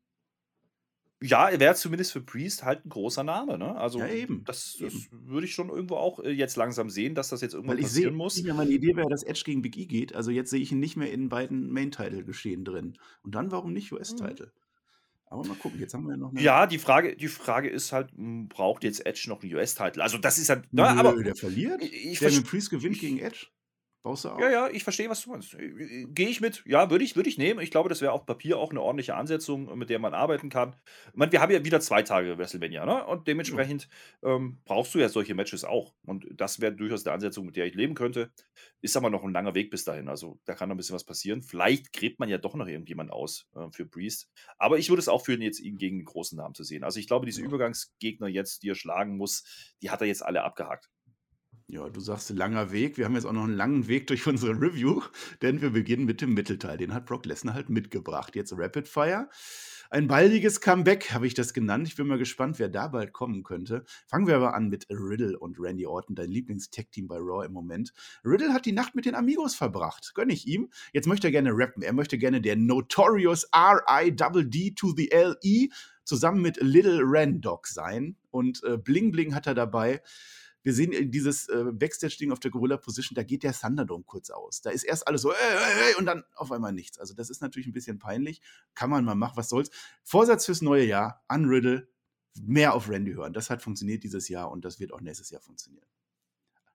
[1.23, 3.77] Ja, er wäre zumindest für Priest halt ein großer Name, ne?
[3.77, 4.43] Also, ja, eben.
[4.45, 7.77] das, das würde ich schon irgendwo auch äh, jetzt langsam sehen, dass das jetzt irgendwann
[7.77, 8.43] Weil ich passieren sehe, muss.
[8.43, 10.17] Ja, meine Idee wäre, dass Edge gegen Big E geht.
[10.17, 12.99] Also jetzt sehe ich ihn nicht mehr in beiden Main-Title-Geschehen drin.
[13.23, 14.47] Und dann warum nicht US-Title?
[14.47, 14.62] Mhm.
[15.33, 16.43] Aber mal gucken, jetzt haben wir ja noch eine.
[16.43, 20.03] Ja, die Frage, die Frage ist halt, hm, braucht jetzt Edge noch einen US-Title?
[20.03, 20.65] Also, das ist halt.
[20.73, 21.83] Nö, aber der verliert.
[21.83, 23.47] Ich, ich Damien Priest gewinnt gegen Edge.
[24.03, 24.41] Baust du auch?
[24.41, 25.55] Ja, ja, ich verstehe, was du meinst.
[25.55, 26.65] Äh, äh, gehe ich mit.
[26.67, 27.61] Ja, würde ich, würd ich nehmen.
[27.61, 30.75] Ich glaube, das wäre auf Papier auch eine ordentliche Ansetzung, mit der man arbeiten kann.
[31.13, 33.07] Ich meine, wir haben ja wieder zwei Tage WrestleMania, ne?
[33.07, 33.89] Und dementsprechend
[34.25, 35.95] ähm, brauchst du ja solche Matches auch.
[36.05, 38.33] Und das wäre durchaus eine Ansetzung, mit der ich leben könnte.
[38.81, 40.09] Ist aber noch ein langer Weg bis dahin.
[40.09, 41.43] Also da kann noch ein bisschen was passieren.
[41.43, 44.29] Vielleicht gräbt man ja doch noch irgendjemand aus äh, für Priest.
[44.59, 46.83] Aber ich würde es auch führen, jetzt ihn gegen einen großen Namen zu sehen.
[46.83, 49.45] Also ich glaube, diese Übergangsgegner jetzt, die er schlagen muss,
[49.81, 50.91] die hat er jetzt alle abgehakt.
[51.73, 52.99] Ja, du sagst langer Weg.
[52.99, 55.01] Wir haben jetzt auch noch einen langen Weg durch unsere Review,
[55.41, 56.77] denn wir beginnen mit dem Mittelteil.
[56.77, 58.37] Den hat Brock Lesnar halt mitgebracht.
[58.37, 59.31] Jetzt Rapid Fire.
[59.89, 61.89] Ein baldiges Comeback habe ich das genannt.
[61.89, 63.87] Ich bin mal gespannt, wer da bald kommen könnte.
[64.07, 67.95] Fangen wir aber an mit Riddle und Randy Orton, dein Lieblings-Tech-Team bei Raw im Moment.
[68.23, 70.13] Riddle hat die Nacht mit den Amigos verbracht.
[70.15, 70.69] Gönn ich ihm.
[70.93, 71.83] Jetzt möchte er gerne rappen.
[71.83, 75.69] Er möchte gerne der Notorious R-I-D-D to the L-E
[76.05, 78.17] zusammen mit Little Randog sein.
[78.31, 80.03] Und äh, Bling Bling hat er dabei
[80.63, 84.61] wir sehen dieses äh, Backstage-Ding auf der Gorilla-Position, da geht der Thunderdome kurz aus.
[84.61, 86.99] Da ist erst alles so, ey, ey, ey, und dann auf einmal nichts.
[86.99, 88.41] Also das ist natürlich ein bisschen peinlich.
[88.75, 89.71] Kann man mal machen, was soll's.
[90.03, 91.89] Vorsatz fürs neue Jahr, Unriddle,
[92.41, 93.33] mehr auf Randy hören.
[93.33, 95.87] Das hat funktioniert dieses Jahr und das wird auch nächstes Jahr funktionieren.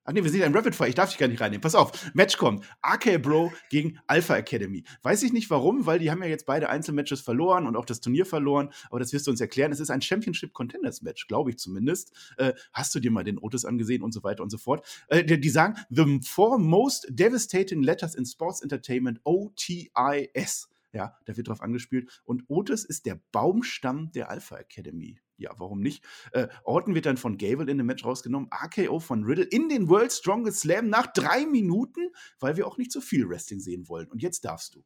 [0.09, 0.87] Ach nee, wir sind ja im Rapid Fire.
[0.87, 1.59] Ich darf dich gar nicht reinnehmen.
[1.59, 2.09] Pass auf.
[2.13, 2.65] Match kommt.
[2.81, 4.85] RK Bro gegen Alpha Academy.
[5.01, 7.99] Weiß ich nicht warum, weil die haben ja jetzt beide Einzelmatches verloren und auch das
[7.99, 8.69] Turnier verloren.
[8.89, 9.73] Aber das wirst du uns erklären.
[9.73, 12.13] Es ist ein Championship Contenders Match, glaube ich zumindest.
[12.37, 14.87] Äh, hast du dir mal den Otis angesehen und so weiter und so fort.
[15.09, 20.69] Äh, die, die, sagen, the four most devastating letters in sports entertainment, OTIS.
[20.93, 22.21] Ja, da wird drauf angespielt.
[22.23, 26.03] Und Otis ist der Baumstamm der Alpha Academy ja, warum nicht?
[26.31, 29.89] Äh, Orton wird dann von Gable in dem Match rausgenommen, AKO von Riddle in den
[29.89, 34.07] World Strongest Slam nach drei Minuten, weil wir auch nicht so viel Wrestling sehen wollen.
[34.07, 34.83] Und jetzt darfst du.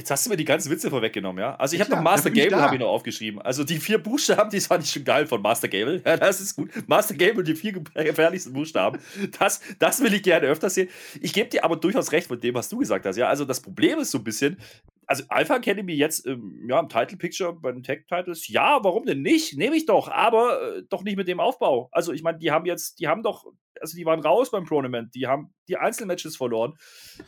[0.00, 1.56] Jetzt hast du mir die ganzen Witze vorweggenommen, ja?
[1.56, 3.42] Also ich habe noch Master Gable habe ich noch aufgeschrieben.
[3.42, 6.00] Also die vier Buchstaben, die fand ich schon geil von Master Gable.
[6.06, 6.70] Ja, das ist gut.
[6.88, 8.98] Master Gable, die vier gefährlichsten Buchstaben.
[9.38, 10.88] Das, das will ich gerne öfter sehen.
[11.20, 13.16] Ich gebe dir aber durchaus recht mit dem, was du gesagt hast.
[13.16, 14.56] Ja, also das Problem ist so ein bisschen,
[15.10, 19.06] also Alpha Academy jetzt ähm, ja, im Title Picture bei den Tech Titles, ja, warum
[19.06, 19.56] denn nicht?
[19.56, 21.88] Nehme ich doch, aber äh, doch nicht mit dem Aufbau.
[21.90, 23.44] Also ich meine, die haben jetzt, die haben doch,
[23.80, 26.74] also die waren raus beim Tournament, die haben die Einzelmatches verloren.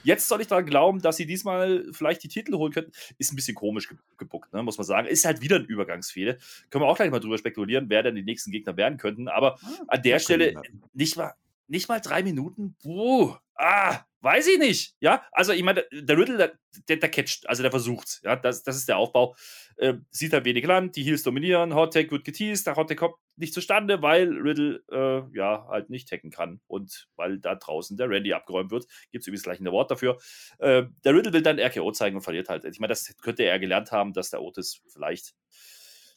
[0.05, 2.92] Jetzt soll ich daran glauben, dass sie diesmal vielleicht die Titel holen könnten.
[3.18, 5.09] Ist ein bisschen komisch ge gebuckt, ne, muss man sagen.
[5.09, 6.37] Ist halt wieder ein Übergangsfehler.
[6.71, 9.27] Können wir auch gleich mal drüber spekulieren, wer denn die nächsten Gegner werden könnten.
[9.27, 10.55] Aber ah, an der Stelle
[10.92, 11.35] nicht mal,
[11.66, 12.77] nicht mal drei Minuten.
[12.81, 14.95] Puh, ah, Weiß ich nicht.
[15.01, 16.53] Ja, also ich meine, der Riddle, der,
[16.89, 18.21] der, der catcht, also der versucht's.
[18.23, 19.35] Ja, das, das ist der Aufbau.
[19.77, 22.99] Äh, sieht halt wenig Land, die Heels dominieren, Hot Tag wird geteased, der Hot Tag
[22.99, 27.97] kommt nicht zustande, weil Riddle äh, ja halt nicht hacken kann und weil da draußen
[27.97, 28.87] der Randy abgeräumt wird.
[29.11, 30.19] Gibt es übrigens gleich ein Wort dafür.
[30.59, 32.65] Äh, der Riddle will dann RKO zeigen und verliert halt.
[32.65, 35.35] Ich meine, das könnte er gelernt haben, dass der Otis vielleicht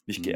[0.07, 0.33] nicht mhm.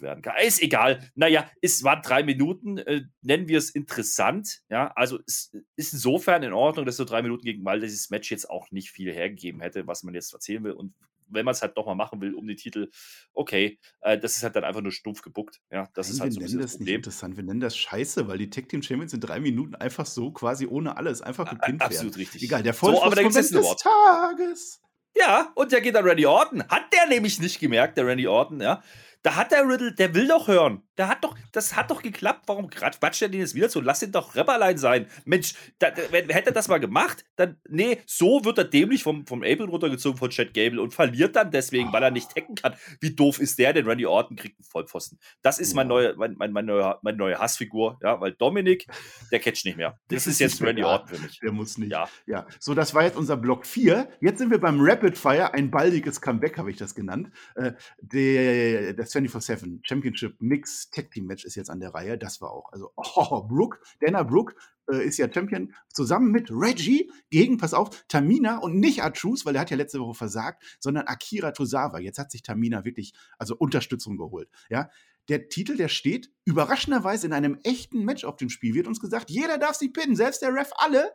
[0.00, 0.34] werden kann.
[0.42, 1.10] Ist egal.
[1.14, 2.78] Naja, es waren drei Minuten.
[2.78, 4.62] Äh, nennen wir es interessant.
[4.68, 8.30] Ja, also es ist insofern in Ordnung, dass so drei Minuten gegen, weil dieses Match
[8.30, 10.72] jetzt auch nicht viel hergegeben hätte, was man jetzt erzählen will.
[10.72, 10.94] Und
[11.32, 12.90] wenn man es halt nochmal machen will um den Titel,
[13.32, 15.60] okay, äh, das ist halt dann einfach nur stumpf gebuckt.
[15.70, 16.96] Ja, das Nein, ist halt so ein bisschen das, Problem.
[16.96, 17.36] interessant.
[17.36, 20.66] Wir nennen das Scheiße, weil die Tag Team Champions in drei Minuten einfach so quasi
[20.66, 21.92] ohne alles einfach gepinnt werden.
[21.92, 22.42] Absolut richtig.
[22.42, 24.80] Egal, der Vollschuss so, aber da des Tages.
[25.16, 26.62] Ja, und der geht dann Randy Orton.
[26.68, 28.82] Hat der nämlich nicht gemerkt, der Randy Orton, ja.
[29.22, 30.82] Da hat der Riddle, der will doch hören.
[31.00, 32.42] Der hat doch, das hat doch geklappt.
[32.44, 33.80] Warum quatscht er den jetzt wieder so?
[33.80, 35.06] Lass ihn doch Rapperlein sein.
[35.24, 39.42] Mensch, da, hätte er das mal gemacht, dann, nee, so wird er dämlich vom, vom
[39.42, 42.74] April runtergezogen von Chad Gable und verliert dann deswegen, weil er nicht hacken kann.
[43.00, 43.86] Wie doof ist der denn?
[43.86, 45.18] Randy Orton kriegt einen Vollpfosten.
[45.40, 48.86] Das ist mein neuer, mein, mein, mein neuer, meine neue Hassfigur, ja, weil Dominik,
[49.32, 49.98] der catcht nicht mehr.
[50.08, 51.40] Das, das ist jetzt Randy Orton für mich.
[51.40, 51.92] Der muss nicht.
[51.92, 52.10] Ja.
[52.26, 52.46] ja.
[52.58, 54.06] So, das war jetzt unser Block 4.
[54.20, 57.30] Jetzt sind wir beim Rapid Fire, ein baldiges Comeback, habe ich das genannt.
[57.54, 62.18] Äh, der, das 24-7 Championship Mix Tag Team Match ist jetzt an der Reihe.
[62.18, 62.72] Das war auch.
[62.72, 64.54] Also, oh, Brooke, Dana Brooke
[64.90, 69.54] äh, ist ja Champion zusammen mit Reggie gegen, pass auf, Tamina und nicht Achus, weil
[69.54, 71.98] er hat ja letzte Woche versagt, sondern Akira Tozawa.
[71.98, 74.48] Jetzt hat sich Tamina wirklich, also Unterstützung geholt.
[74.68, 74.90] Ja,
[75.28, 78.74] der Titel, der steht überraschenderweise in einem echten Match auf dem Spiel.
[78.74, 81.12] Wird uns gesagt, jeder darf sich pinnen, selbst der Ref, alle.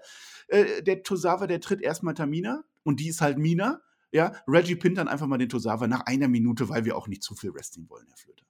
[0.48, 3.82] Äh, der Tosawa, der tritt erstmal Tamina und die ist halt Mina.
[4.12, 7.24] Ja, Reggie pinnt dann einfach mal den Tosawa nach einer Minute, weil wir auch nicht
[7.24, 8.46] zu viel Wrestling wollen, Herr Flöter.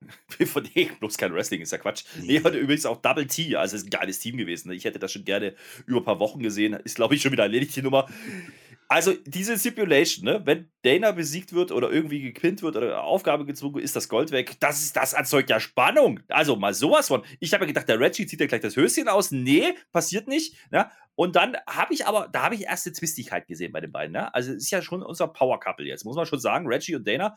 [0.74, 2.04] Nee, bloß kein Wrestling, ist ja Quatsch.
[2.20, 4.70] Nee, hatte übrigens auch Double T, also ist ein geiles Team gewesen.
[4.70, 5.54] Ich hätte das schon gerne
[5.86, 6.74] über ein paar Wochen gesehen.
[6.74, 8.06] Ist, glaube ich, schon wieder erledigt, die Nummer.
[8.88, 13.82] Also, diese Stipulation, ne, wenn Dana besiegt wird oder irgendwie gepinnt wird oder Aufgabe gezwungen,
[13.82, 14.60] ist das Gold weg.
[14.60, 16.20] Das, ist, das erzeugt ja Spannung.
[16.28, 17.24] Also, mal sowas von.
[17.40, 19.32] Ich habe ja gedacht, der Reggie zieht ja gleich das Höschen aus.
[19.32, 20.54] Nee, passiert nicht.
[20.70, 20.88] Ne?
[21.16, 24.12] Und dann habe ich aber, da habe ich erste Zwistigkeit gesehen bei den beiden.
[24.12, 24.32] Ne?
[24.32, 27.08] Also, es ist ja schon unser Power Couple jetzt, muss man schon sagen, Reggie und
[27.08, 27.34] Dana.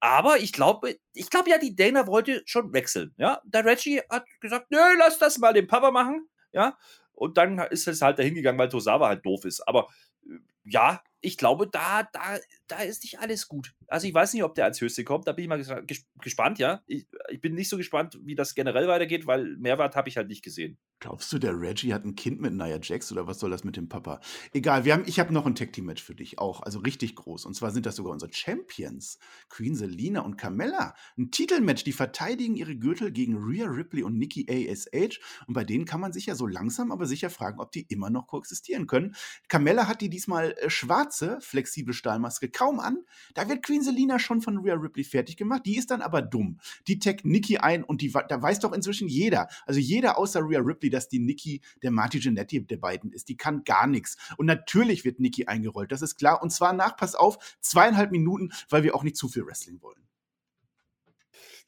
[0.00, 3.14] Aber ich glaube, ich glaube ja, die Dana wollte schon wechseln.
[3.16, 6.28] Ja, der Reggie hat gesagt, nö, lass das mal den Papa machen.
[6.52, 6.78] Ja,
[7.12, 9.60] und dann ist es halt dahin gegangen, weil Tosawa halt doof ist.
[9.66, 9.88] Aber
[10.24, 13.74] äh, ja, ich glaube, da, da, da ist nicht alles gut.
[13.88, 15.26] Also ich weiß nicht, ob der als Höchste kommt.
[15.26, 16.82] Da bin ich mal ges gespannt, ja.
[16.86, 20.28] Ich, ich, bin nicht so gespannt, wie das generell weitergeht, weil Mehrwert habe ich halt
[20.28, 20.78] nicht gesehen.
[21.00, 23.76] Glaubst du, der Reggie hat ein Kind mit Nia Jax oder was soll das mit
[23.76, 24.20] dem Papa?
[24.52, 27.14] Egal, wir haben, ich habe noch ein Tag Team Match für dich auch, also richtig
[27.14, 27.46] groß.
[27.46, 30.94] Und zwar sind das sogar unsere Champions, Queen Selina und Carmella.
[31.16, 35.20] Ein Titelmatch, die verteidigen ihre Gürtel gegen Rhea Ripley und Nikki ASH.
[35.46, 38.10] Und bei denen kann man sich ja so langsam, aber sicher fragen, ob die immer
[38.10, 39.14] noch koexistieren können.
[39.48, 40.68] Carmella hat die diesmal äh,
[41.08, 42.98] schwarze, flexible Stahlmaske kaum an.
[43.34, 45.62] Da wird Queen Selina schon von Rhea Ripley fertig gemacht.
[45.64, 46.58] Die ist dann aber dumm.
[46.86, 50.60] Die taggt Nikki ein und die, da weiß doch inzwischen jeder, also jeder außer Rhea
[50.60, 53.28] Ripley, dass die Nikki der Marty Genetti der beiden ist.
[53.28, 54.16] Die kann gar nichts.
[54.36, 56.42] Und natürlich wird Nikki eingerollt, das ist klar.
[56.42, 60.07] Und zwar nach, pass auf, zweieinhalb Minuten, weil wir auch nicht zu viel Wrestling wollen.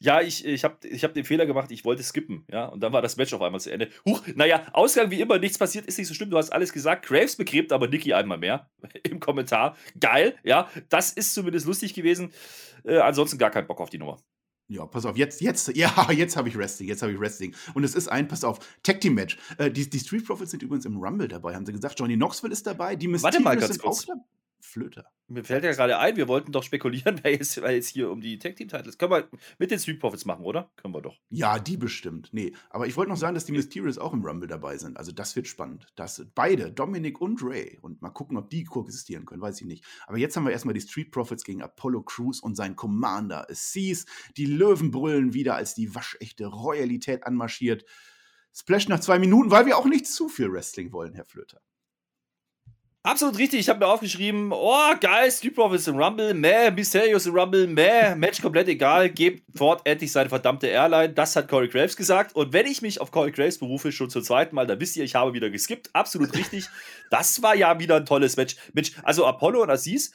[0.03, 2.91] Ja, ich, ich habe ich hab den Fehler gemacht, ich wollte skippen, ja, und dann
[2.91, 3.87] war das Match auf einmal zu Ende.
[4.03, 7.05] Huch, naja, Ausgang wie immer, nichts passiert, ist nicht so schlimm, du hast alles gesagt.
[7.05, 8.67] Graves begräbt aber Nikki einmal mehr
[9.03, 9.77] im Kommentar.
[9.99, 12.31] Geil, ja, das ist zumindest lustig gewesen.
[12.83, 14.17] Äh, ansonsten gar keinen Bock auf die Nummer.
[14.67, 17.53] Ja, pass auf, jetzt, jetzt, ja, jetzt habe ich Wrestling, jetzt habe ich Wrestling.
[17.75, 19.37] Und es ist ein, pass auf, Tag Team Match.
[19.59, 21.99] Äh, die, die Street Profits sind übrigens im Rumble dabei, haben sie gesagt.
[21.99, 24.07] Johnny Knoxville ist dabei, die Mysterios Warte mal ganz kurz.
[24.61, 25.05] Flöter.
[25.27, 28.19] Mir fällt ja gerade ein, wir wollten doch spekulieren, wer jetzt, wer jetzt hier um
[28.19, 28.97] die Tag Team Titles.
[28.97, 30.71] Können wir mit den Street Profits machen, oder?
[30.75, 31.17] Können wir doch.
[31.29, 32.29] Ja, die bestimmt.
[32.33, 34.97] Nee, aber ich wollte noch sagen, dass die Mysterios auch im Rumble dabei sind.
[34.97, 35.87] Also das wird spannend.
[35.95, 37.79] Das, beide, Dominic und Ray.
[37.81, 39.85] Und mal gucken, ob die koexistieren können, weiß ich nicht.
[40.05, 44.05] Aber jetzt haben wir erstmal die Street Profits gegen Apollo Crews und sein Commander Assis.
[44.35, 47.85] Die Löwen brüllen wieder, als die waschechte Royalität anmarschiert.
[48.53, 51.61] Splash nach zwei Minuten, weil wir auch nicht zu viel Wrestling wollen, Herr Flöter.
[53.03, 57.33] Absolut richtig, ich habe mir aufgeschrieben, oh geil, Street Profits im Rumble, meh, Mysterious im
[57.33, 61.97] Rumble, meh, Match komplett egal, gebt Ford endlich seine verdammte Airline, das hat Corey Graves
[61.97, 64.97] gesagt und wenn ich mich auf Corey Graves berufe, schon zum zweiten Mal, dann wisst
[64.97, 66.67] ihr, ich habe wieder geskippt, absolut richtig,
[67.09, 70.11] das war ja wieder ein tolles Match, Mensch, also Apollo und Aziz,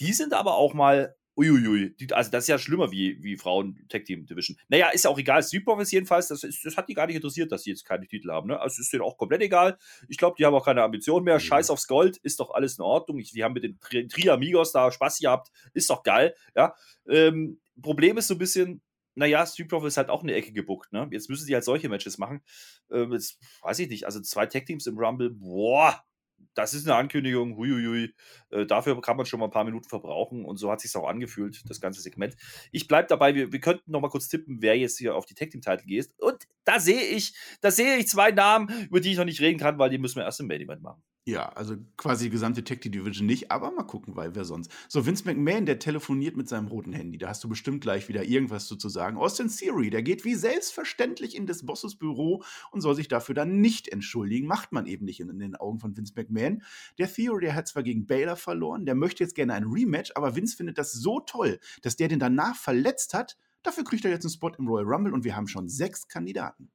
[0.00, 4.04] die sind aber auch mal Uiuiui, also das ist ja schlimmer wie, wie Frauen Tag
[4.04, 4.58] Team Division.
[4.68, 5.42] Naja, ist ja auch egal.
[5.42, 8.06] Street Profits jedenfalls, das, ist, das hat die gar nicht interessiert, dass sie jetzt keine
[8.06, 8.48] Titel haben.
[8.48, 8.60] Ne?
[8.60, 9.78] Also ist denen auch komplett egal.
[10.08, 11.36] Ich glaube, die haben auch keine Ambition mehr.
[11.36, 11.40] Mhm.
[11.40, 13.18] Scheiß aufs Gold, ist doch alles in Ordnung.
[13.18, 16.34] Ich, die haben mit den Tri, Amigos da Spaß gehabt, ist doch geil.
[16.54, 16.74] Ja?
[17.08, 18.82] Ähm, Problem ist so ein bisschen,
[19.14, 20.92] naja, Street Profits halt auch eine Ecke gebuckt.
[20.92, 21.08] Ne?
[21.12, 22.42] Jetzt müssen sie halt solche Matches machen.
[22.90, 26.04] Ähm, jetzt weiß ich nicht, also zwei Tag Teams im Rumble, boah,
[26.54, 28.14] das ist eine Ankündigung, huiuiui.
[28.50, 31.08] Äh, dafür kann man schon mal ein paar Minuten verbrauchen und so hat sich auch
[31.08, 32.36] angefühlt, das ganze Segment.
[32.70, 35.34] Ich bleibe dabei, wir, wir könnten noch mal kurz tippen, wer jetzt hier auf die
[35.34, 36.10] Tag Team Title geht.
[36.18, 39.58] Und da sehe ich, da sehe ich zwei Namen, über die ich noch nicht reden
[39.58, 41.02] kann, weil die müssen wir erst im Main Event machen.
[41.24, 44.72] Ja, also quasi die gesamte Tech Division nicht, aber mal gucken, weil wer sonst.
[44.88, 47.16] So, Vince McMahon, der telefoniert mit seinem roten Handy.
[47.16, 49.16] Da hast du bestimmt gleich wieder irgendwas zu sagen.
[49.16, 53.60] Austin Theory, der geht wie selbstverständlich in des Bosses Büro und soll sich dafür dann
[53.60, 54.48] nicht entschuldigen.
[54.48, 56.64] Macht man eben nicht in, in den Augen von Vince McMahon.
[56.98, 60.34] Der Theory, der hat zwar gegen Baylor verloren, der möchte jetzt gerne ein Rematch, aber
[60.34, 63.38] Vince findet das so toll, dass der den danach verletzt hat.
[63.62, 66.72] Dafür kriegt er jetzt einen Spot im Royal Rumble und wir haben schon sechs Kandidaten.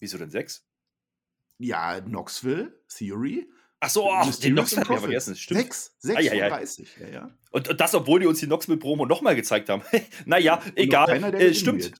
[0.00, 0.67] Wieso denn sechs?
[1.58, 3.48] Ja, Knoxville, Theory.
[3.80, 5.36] Ach so, oh, den Knoxville haben wir vergessen.
[5.36, 5.60] Stimmt.
[5.60, 6.96] 6, 36.
[7.00, 7.30] Ja, ja.
[7.50, 9.82] Und, und, das, obwohl die uns die Knoxville-Promo nochmal gezeigt haben.
[10.26, 11.06] naja, egal.
[11.06, 11.92] keiner, Äh, stimmt.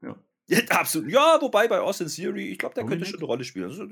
[0.00, 0.16] Ja.
[0.48, 1.10] Ja, absolut.
[1.10, 3.66] Ja, wobei bei Austin Theory, ich glaube, der Warum könnte schon eine Rolle spielen.
[3.66, 3.84] Also,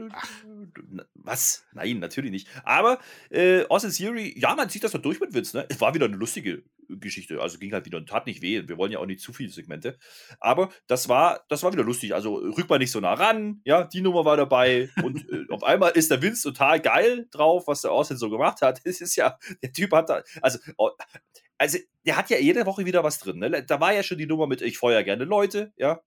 [1.24, 1.66] was?
[1.72, 2.48] Nein, natürlich nicht.
[2.64, 2.98] Aber
[3.30, 5.54] äh, Austin Theory, ja, man zieht das doch durch mit Witz.
[5.54, 5.66] Ne?
[5.68, 7.40] Es war wieder eine lustige Geschichte.
[7.40, 8.62] Also ging halt wieder und tat nicht weh.
[8.66, 9.98] Wir wollen ja auch nicht zu viele Segmente.
[10.38, 12.14] Aber das war, das war wieder lustig.
[12.14, 13.60] Also rück mal nicht so nah ran.
[13.64, 14.90] Ja, die Nummer war dabei.
[15.02, 18.62] Und äh, auf einmal ist der Vince total geil drauf, was der Austin so gemacht
[18.62, 18.80] hat.
[18.94, 20.58] Es ist ja, der Typ hat da, also,
[21.58, 23.38] also der hat ja jede Woche wieder was drin.
[23.38, 23.64] Ne?
[23.64, 26.00] Da war ja schon die Nummer mit, ich feuer gerne Leute, ja.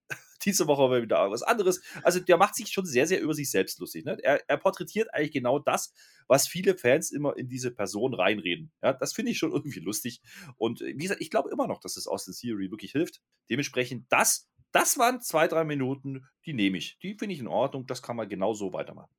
[0.47, 1.81] Diese Woche war wieder was anderes.
[2.03, 4.05] Also der macht sich schon sehr, sehr über sich selbst lustig.
[4.05, 4.17] Ne?
[4.23, 5.93] Er, er porträtiert eigentlich genau das,
[6.27, 8.71] was viele Fans immer in diese Person reinreden.
[8.81, 10.21] Ja, das finde ich schon irgendwie lustig.
[10.55, 13.21] Und äh, wie gesagt, ich glaube immer noch, dass es Austin Theory wirklich hilft.
[13.49, 16.97] Dementsprechend, das, das waren zwei, drei Minuten, die nehme ich.
[16.99, 17.85] Die finde ich in Ordnung.
[17.85, 19.11] Das kann man genau so weitermachen.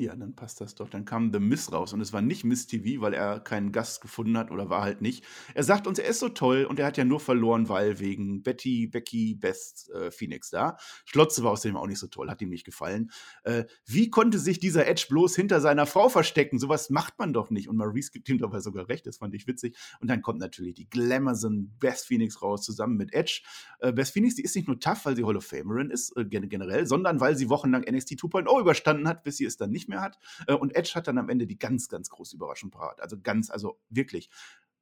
[0.00, 0.88] Ja, dann passt das doch.
[0.88, 4.00] Dann kam The Miss raus und es war nicht Miss TV, weil er keinen Gast
[4.00, 5.24] gefunden hat oder war halt nicht.
[5.54, 8.44] Er sagt uns, er ist so toll und er hat ja nur verloren, weil wegen
[8.44, 10.76] Betty, Becky, Best, äh, Phoenix da.
[11.04, 13.10] Schlotze war außerdem auch nicht so toll, hat ihm nicht gefallen.
[13.42, 16.60] Äh, wie konnte sich dieser Edge bloß hinter seiner Frau verstecken?
[16.60, 17.68] Sowas macht man doch nicht.
[17.68, 19.76] Und Maurice gibt ihm dabei sogar recht, das fand ich witzig.
[20.00, 23.42] Und dann kommt natürlich die Glamazon Best Phoenix raus, zusammen mit Edge.
[23.80, 26.24] Äh, Best Phoenix, die ist nicht nur tough, weil sie Hall of Famerin ist, äh,
[26.24, 29.87] gen- generell, sondern weil sie wochenlang NXT 2.0 überstanden hat, bis sie es dann nicht
[29.88, 30.18] mehr hat.
[30.46, 33.00] Äh, und Edge hat dann am Ende die ganz, ganz große Überraschung parat.
[33.00, 34.30] Also ganz, also wirklich.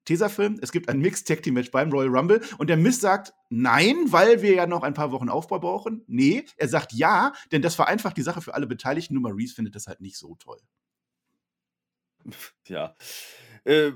[0.05, 3.35] Tesafilm, es gibt ein Mixed Tag Team Match beim Royal Rumble und der Miss sagt
[3.51, 6.05] nein, weil wir ja noch ein paar Wochen Aufbau brauchen.
[6.07, 9.15] Nee, er sagt ja, denn das vereinfacht die Sache für alle Beteiligten.
[9.15, 10.61] Nur Maurice findet das halt nicht so toll.
[12.67, 12.95] Ja.
[13.65, 13.93] Äh,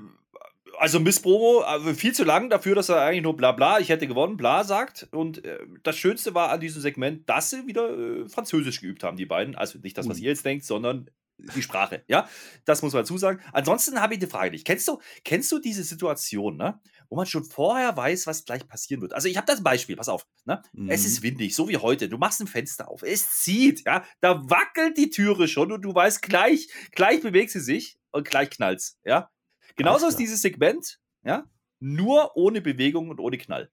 [0.77, 3.89] also Miss Promo, also viel zu lang dafür, dass er eigentlich nur bla bla, ich
[3.89, 5.07] hätte gewonnen, bla sagt.
[5.11, 9.17] Und äh, das Schönste war an diesem Segment, dass sie wieder äh, Französisch geübt haben,
[9.17, 9.55] die beiden.
[9.55, 10.23] Also nicht das, was Ui.
[10.23, 11.09] ihr jetzt denkt, sondern
[11.55, 12.03] die Sprache.
[12.07, 12.29] Ja,
[12.65, 13.39] das muss man dazu sagen.
[13.51, 14.63] Ansonsten habe ich eine Frage dich.
[14.63, 16.79] Kennst du, kennst du diese Situation, ne?
[17.09, 19.13] wo man schon vorher weiß, was gleich passieren wird?
[19.13, 20.27] Also ich habe das Beispiel, pass auf.
[20.45, 20.61] Ne?
[20.87, 21.07] Es Mhm.
[21.07, 22.09] ist windig, so wie heute.
[22.09, 25.93] Du machst ein Fenster auf, es zieht, ja, da wackelt die Türe schon und du
[25.95, 29.29] weißt gleich, gleich bewegt sie sich und gleich knallt's, ja.
[29.75, 31.45] Genauso ist dieses Segment, ja,
[31.79, 33.69] nur ohne Bewegung und ohne Knall.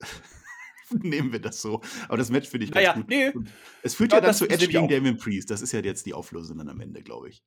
[1.02, 1.80] Nehmen wir das so.
[2.08, 3.08] Aber das Match finde ich Naja, ganz gut.
[3.08, 3.32] nee.
[3.82, 4.86] Es führt Ja, ja, dann zu Edge gegen.
[4.88, 5.50] Damien Priest.
[5.50, 7.42] Das ist ja jetzt die Auflösung dann am Ende, glaube ich.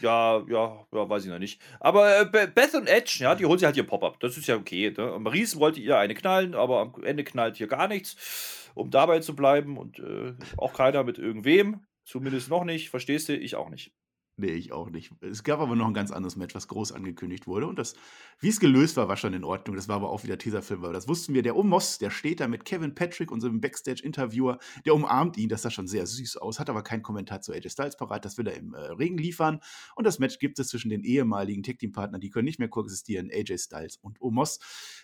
[0.00, 1.60] Ja, ja, ja, weiß ich noch nicht.
[1.80, 4.20] Aber äh, Be- Beth und Edge, ja, die holen sich halt ihr Pop-Up.
[4.20, 4.94] Das ist ja okay.
[4.96, 5.18] Ne?
[5.18, 9.34] Maurice wollte ihr eine knallen, aber am Ende knallt hier gar nichts, um dabei zu
[9.34, 9.76] bleiben.
[9.78, 11.84] Und äh, auch keiner mit irgendwem.
[12.04, 12.90] Zumindest noch nicht.
[12.90, 13.36] Verstehst du?
[13.36, 13.92] Ich auch nicht.
[14.38, 15.12] Nee, ich auch nicht.
[15.22, 17.66] Es gab aber noch ein ganz anderes Match, was groß angekündigt wurde.
[17.66, 17.94] Und das,
[18.38, 19.76] wie es gelöst war, war schon in Ordnung.
[19.76, 21.40] Das war aber auch wieder Teaserfilm, weil das wussten wir.
[21.42, 25.48] Der Omos, der steht da mit Kevin Patrick, unserem Backstage-Interviewer, der umarmt ihn.
[25.48, 28.26] Das sah schon sehr süß aus, hat aber keinen Kommentar zu AJ Styles parat.
[28.26, 29.60] Das will er im äh, Regen liefern.
[29.94, 32.20] Und das Match gibt es zwischen den ehemaligen Tag-Team-Partnern.
[32.20, 33.30] Die können nicht mehr koexistieren.
[33.32, 34.58] AJ Styles und Omos.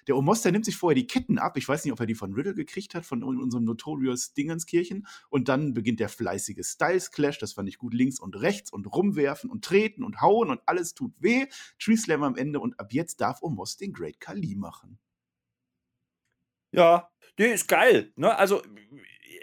[0.08, 1.56] Der Omos, der nimmt sich vorher die Ketten ab.
[1.56, 5.06] Ich weiß nicht, ob er die von Riddle gekriegt hat, von un- unserem Notorious Dingenskirchen.
[5.30, 7.38] Und dann beginnt der fleißige Styles-Clash.
[7.38, 7.94] Das fand ich gut.
[7.94, 11.46] Links und rechts und rumwerfen und treten und hauen und alles tut weh.
[11.78, 14.98] Tree Slam am Ende und ab jetzt darf Omos den Great Kali machen.
[16.72, 18.12] Ja, nee, ist geil.
[18.16, 18.36] Ne?
[18.36, 18.62] Also,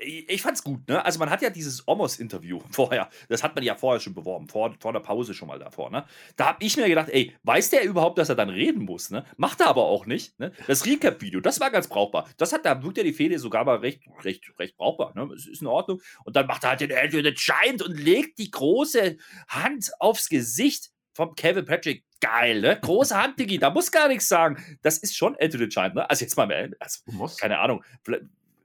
[0.02, 0.88] ich fand's gut.
[0.88, 1.04] Ne?
[1.04, 4.74] Also, man hat ja dieses Omos-Interview vorher, das hat man ja vorher schon beworben, vor,
[4.80, 5.90] vor der Pause schon mal davor.
[5.90, 6.06] Ne?
[6.36, 9.10] Da habe ich mir gedacht, ey, weiß der überhaupt, dass er dann reden muss?
[9.10, 9.26] Ne?
[9.38, 10.40] Macht er aber auch nicht.
[10.40, 10.52] Ne?
[10.68, 12.30] Das Recap-Video, das war ganz brauchbar.
[12.38, 15.14] Das hat, da wirkt ja die Fehde sogar mal recht, recht, recht brauchbar.
[15.16, 15.34] Ne?
[15.34, 16.02] Es ist in Ordnung.
[16.24, 20.30] Und dann macht er halt den Andrew the Giant und legt die große Hand aufs
[20.30, 22.06] Gesicht vom Kevin Patrick.
[22.22, 22.78] Geil, ne?
[22.82, 24.62] Große Hand, Digi, da muss gar nichts sagen.
[24.82, 26.10] Das ist schon Andrew the Giant, ne?
[26.10, 27.02] Also jetzt mal, also,
[27.40, 27.84] keine Ahnung.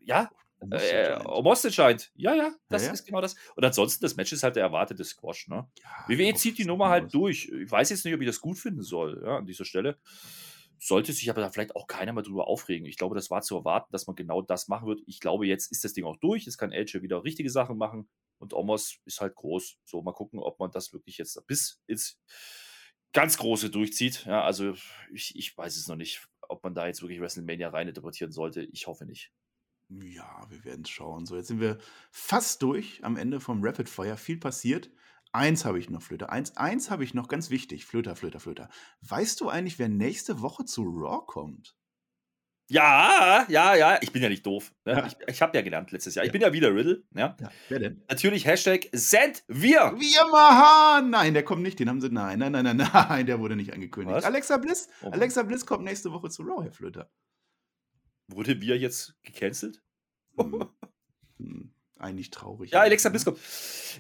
[0.05, 0.29] Ja,
[0.73, 1.27] äh, Giant.
[1.27, 2.11] Omos scheint.
[2.15, 2.93] Ja, ja, das Ja, ja.
[2.95, 3.37] ist genau das.
[3.57, 5.69] Und ansonsten, das Match ist halt der erwartete Squash, ne?
[5.83, 7.49] Ja, WWE zieht die Nummer gut halt durch.
[7.49, 9.99] Ich weiß jetzt nicht, ob ich das gut finden soll, ja, an dieser Stelle.
[10.79, 12.87] Sollte sich aber da vielleicht auch keiner mehr drüber aufregen.
[12.87, 15.01] Ich glaube, das war zu erwarten, dass man genau das machen wird.
[15.07, 16.45] Ich glaube, jetzt ist das Ding auch durch.
[16.45, 18.09] Jetzt kann Edge wieder richtige Sachen machen.
[18.39, 19.79] Und Omos ist halt groß.
[19.85, 22.21] So, mal gucken, ob man das wirklich jetzt bis ins
[23.15, 24.27] ganz Große durchzieht.
[24.27, 24.75] Ja, also
[25.13, 28.65] ich, ich weiß es noch nicht, ob man da jetzt wirklich WrestleMania rein interpretieren sollte.
[28.65, 29.33] Ich hoffe nicht.
[30.03, 31.27] Ja, wir werden es schauen.
[31.27, 31.79] So, jetzt sind wir
[32.11, 34.17] fast durch am Ende vom Rapid Fire.
[34.17, 34.91] Viel passiert.
[35.33, 36.31] Eins habe ich noch, Flöter.
[36.31, 37.87] Eins, eins habe ich noch ganz wichtig.
[37.87, 38.69] Flöter, Flöter, Flöter.
[39.01, 41.77] Weißt du eigentlich, wer nächste Woche zu Raw kommt?
[42.71, 44.73] Ja, ja, ja, ich bin ja nicht doof.
[44.87, 44.93] Ne?
[44.93, 45.07] Ja.
[45.07, 46.25] Ich, ich habe ja gelernt letztes Jahr.
[46.25, 46.33] Ich Ja.
[46.33, 47.05] bin ja wieder Riddle.
[47.15, 47.37] Ja?
[47.39, 48.03] Ja, wer denn?
[48.09, 49.93] Natürlich Hashtag Send wir.
[49.99, 51.11] Wir machen!
[51.11, 51.79] Nein, der kommt nicht.
[51.79, 52.09] Den haben sie.
[52.09, 54.17] Nein, nein, nein, nein, nein, der wurde nicht angekündigt.
[54.17, 54.25] Was?
[54.25, 54.89] Alexa Bliss.
[55.03, 55.11] Oh.
[55.11, 57.11] Alexa Bliss kommt nächste Woche zu Raw, Herr Flöter.
[58.29, 59.83] Wurde wir jetzt gecancelt?
[60.37, 60.69] Hm.
[61.41, 61.74] Hm.
[62.05, 62.71] Eigentlich traurig.
[62.71, 63.13] Ja, Alexa ne?
[63.13, 63.39] Bliss kommt.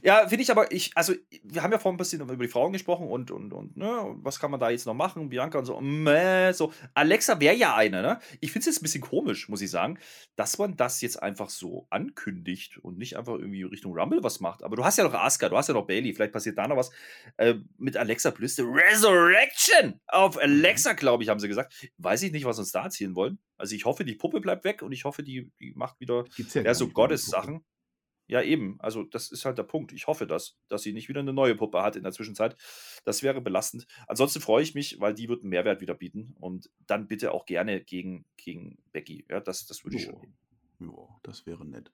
[0.02, 2.74] Ja, finde ich aber, ich, also, wir haben ja vorhin ein bisschen über die Frauen
[2.74, 5.30] gesprochen und, und, und, ne, was kann man da jetzt noch machen?
[5.30, 6.70] Bianca und so, meh, so.
[6.92, 8.18] Alexa wäre ja eine, ne?
[8.40, 9.98] Ich finde es jetzt ein bisschen komisch, muss ich sagen,
[10.36, 14.64] dass man das jetzt einfach so ankündigt und nicht einfach irgendwie Richtung Rumble was macht.
[14.64, 16.76] Aber du hast ja noch Asuka, du hast ja noch Bailey, vielleicht passiert da noch
[16.76, 16.90] was
[17.38, 18.59] äh, mit Alexa Bliss.
[18.59, 21.72] Resurrection auf Alexa, glaube ich, haben sie gesagt.
[21.96, 23.38] Weiß ich nicht, was uns da erzählen wollen.
[23.57, 26.62] Also, ich hoffe, die Puppe bleibt weg und ich hoffe, die, die macht wieder ja,
[26.62, 27.64] ja, so Gottes-Sachen.
[28.27, 28.77] Ja, eben.
[28.81, 29.93] Also, das ist halt der Punkt.
[29.93, 32.57] Ich hoffe das, dass sie nicht wieder eine neue Puppe hat in der Zwischenzeit.
[33.05, 33.87] Das wäre belastend.
[34.07, 36.35] Ansonsten freue ich mich, weil die wird einen Mehrwert wieder bieten.
[36.41, 39.27] Und dann bitte auch gerne gegen, gegen Becky.
[39.29, 40.35] Ja, das, das würde ich schon.
[40.81, 41.91] Ja, das wäre nett.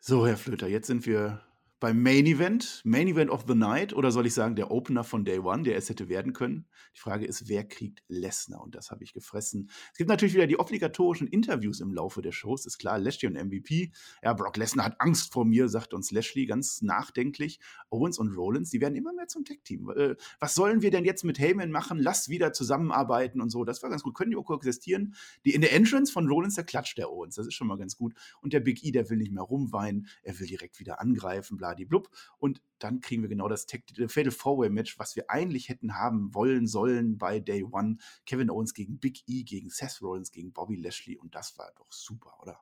[0.00, 1.42] So, Herr Flöter, jetzt sind wir
[1.80, 2.80] beim Main Event.
[2.84, 5.76] Main Event of the Night oder soll ich sagen, der Opener von Day One, der
[5.76, 6.66] es hätte werden können.
[6.94, 8.62] Die Frage ist, wer kriegt Lesnar?
[8.62, 9.70] Und das habe ich gefressen.
[9.92, 12.66] Es gibt natürlich wieder die obligatorischen Interviews im Laufe der Shows.
[12.66, 13.92] Ist klar, Lashley und MVP.
[14.22, 17.60] Ja, Brock Lesnar hat Angst vor mir, sagt uns Lashley ganz nachdenklich.
[17.90, 19.90] Owens und Rollins, die werden immer mehr zum Tech-Team.
[19.90, 21.98] Äh, was sollen wir denn jetzt mit Heyman machen?
[21.98, 23.64] Lass wieder zusammenarbeiten und so.
[23.64, 24.14] Das war ganz gut.
[24.14, 25.14] Können die auch koexistieren?
[25.44, 27.36] Die, in der Entrance von Rollins, da klatscht der Owens.
[27.36, 28.14] Das ist schon mal ganz gut.
[28.40, 30.08] Und der Big E, der will nicht mehr rumweinen.
[30.22, 32.08] Er will direkt wieder angreifen, bladiblub.
[32.38, 36.34] Und dann kriegen wir genau das Tech Fatal Four-Way Match, was wir eigentlich hätten haben
[36.34, 37.98] wollen, sollen bei Day One.
[38.26, 41.16] Kevin Owens gegen Big E, gegen Seth Rollins, gegen Bobby Lashley.
[41.16, 42.60] Und das war doch super, oder?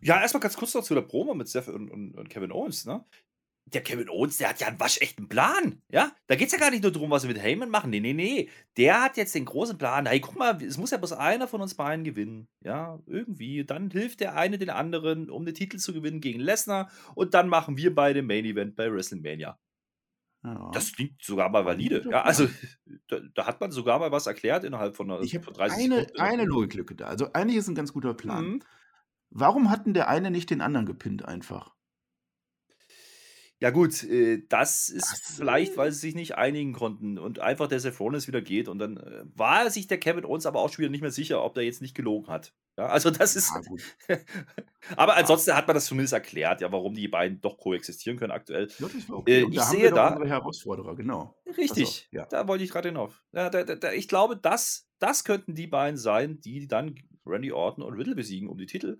[0.00, 2.84] Ja, erstmal ganz kurz noch zu der Promo mit Seth und, und, und Kevin Owens,
[2.84, 3.04] ne?
[3.66, 6.12] Der Kevin Owens, der hat ja einen waschechten Plan, ja?
[6.26, 7.90] Da geht es ja gar nicht nur darum, was wir mit Heyman machen.
[7.90, 8.50] Nee, nee, nee.
[8.76, 10.06] Der hat jetzt den großen Plan.
[10.06, 12.46] Hey, guck mal, es muss ja bloß einer von uns beiden gewinnen.
[12.60, 13.64] Ja, irgendwie.
[13.64, 16.90] Dann hilft der eine den anderen, um den Titel zu gewinnen gegen Lesnar.
[17.14, 19.58] Und dann machen wir beide Main Event bei WrestleMania.
[20.44, 20.70] Ja.
[20.74, 22.04] Das klingt sogar mal valide.
[22.10, 22.46] Ja, also
[23.08, 25.84] da, da hat man sogar mal was erklärt innerhalb von, einer, ich von habe 30
[25.84, 26.20] eine, Sekunden.
[26.20, 27.06] eine Logiklücke da.
[27.06, 28.44] Also eigentlich ist ein ganz guter Plan.
[28.44, 28.62] Mhm.
[29.30, 31.73] Warum hat denn der eine nicht den anderen gepinnt einfach?
[33.60, 37.68] Ja gut, äh, das ist Das, vielleicht, weil sie sich nicht einigen konnten und einfach
[37.68, 40.68] der Seth Rollins wieder geht und dann äh, war sich der Kevin Owens aber auch
[40.70, 42.52] schon wieder nicht mehr sicher, ob der jetzt nicht gelogen hat.
[42.76, 43.52] Ja, also das ist.
[44.08, 44.18] Ja,
[44.96, 48.68] aber ansonsten hat man das zumindest erklärt, ja, warum die beiden doch koexistieren können aktuell.
[49.08, 49.42] Okay.
[49.44, 51.36] Äh, ich da sehe da- Herausforderer, genau.
[51.56, 52.26] Richtig, ja.
[52.26, 53.22] da wollte ich gerade hinauf.
[53.32, 57.52] Ja, da, da, da, ich glaube, das, das könnten die beiden sein, die dann Randy
[57.52, 58.98] Orton und Riddle besiegen um die Titel.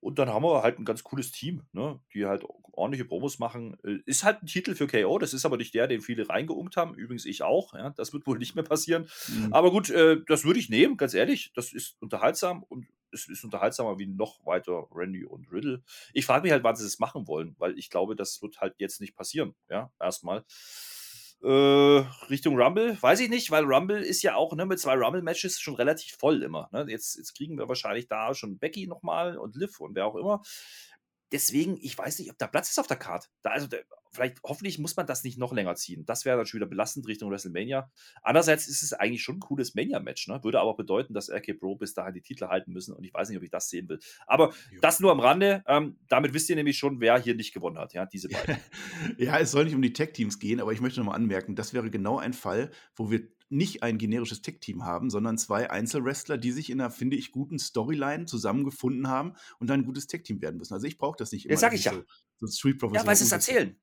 [0.00, 2.00] Und dann haben wir halt ein ganz cooles Team, ne?
[2.14, 3.76] die halt ordentliche Promos machen.
[3.84, 6.76] Äh, Ist halt ein Titel für KO, das ist aber nicht der, den viele reingeunkt
[6.76, 6.94] haben.
[6.94, 7.74] Übrigens ich auch.
[7.74, 7.90] Ja?
[7.90, 9.08] Das wird wohl nicht mehr passieren.
[9.28, 9.52] Mhm.
[9.52, 11.52] Aber gut, äh, das würde ich nehmen, ganz ehrlich.
[11.54, 15.82] Das ist unterhaltsam und es ist unterhaltsamer wie noch weiter Randy und Riddle.
[16.12, 18.74] Ich frage mich halt, wann sie das machen wollen, weil ich glaube, das wird halt
[18.78, 19.54] jetzt nicht passieren.
[19.68, 20.44] Ja, erstmal.
[21.40, 25.60] Äh, Richtung Rumble, weiß ich nicht, weil Rumble ist ja auch ne, mit zwei Rumble-Matches
[25.60, 26.68] schon relativ voll immer.
[26.72, 26.86] Ne?
[26.88, 30.42] Jetzt, jetzt kriegen wir wahrscheinlich da schon Becky nochmal und Liv und wer auch immer.
[31.32, 33.30] Deswegen, ich weiß nicht, ob da Platz ist auf der Card.
[33.42, 33.68] Da, also,
[34.12, 36.06] vielleicht, hoffentlich muss man das nicht noch länger ziehen.
[36.06, 37.90] Das wäre dann schon wieder belastend Richtung WrestleMania.
[38.22, 40.42] Andererseits ist es eigentlich schon ein cooles Mania-Match, ne?
[40.42, 43.28] Würde aber bedeuten, dass RK Pro bis dahin die Titel halten müssen und ich weiß
[43.28, 43.98] nicht, ob ich das sehen will.
[44.26, 44.78] Aber Ja.
[44.80, 45.62] das nur am Rande.
[45.66, 48.56] Ähm, damit wisst ihr nämlich schon, wer hier nicht gewonnen hat, ja, diese beiden.
[49.18, 51.90] Ja, es soll nicht um die Tech-Teams gehen, aber ich möchte nochmal anmerken, das wäre
[51.90, 56.70] genau ein Fall, wo wir nicht ein generisches Tech-Team haben, sondern zwei Einzelwrestler, die sich
[56.70, 60.74] in einer, finde ich, guten Storyline zusammengefunden haben und dann ein gutes Tech-Team werden müssen.
[60.74, 61.52] Also ich brauche das nicht immer.
[61.54, 61.92] Ja, sag ich ja.
[61.92, 62.02] So,
[62.40, 63.76] so Street ja, weil sie es erzählen.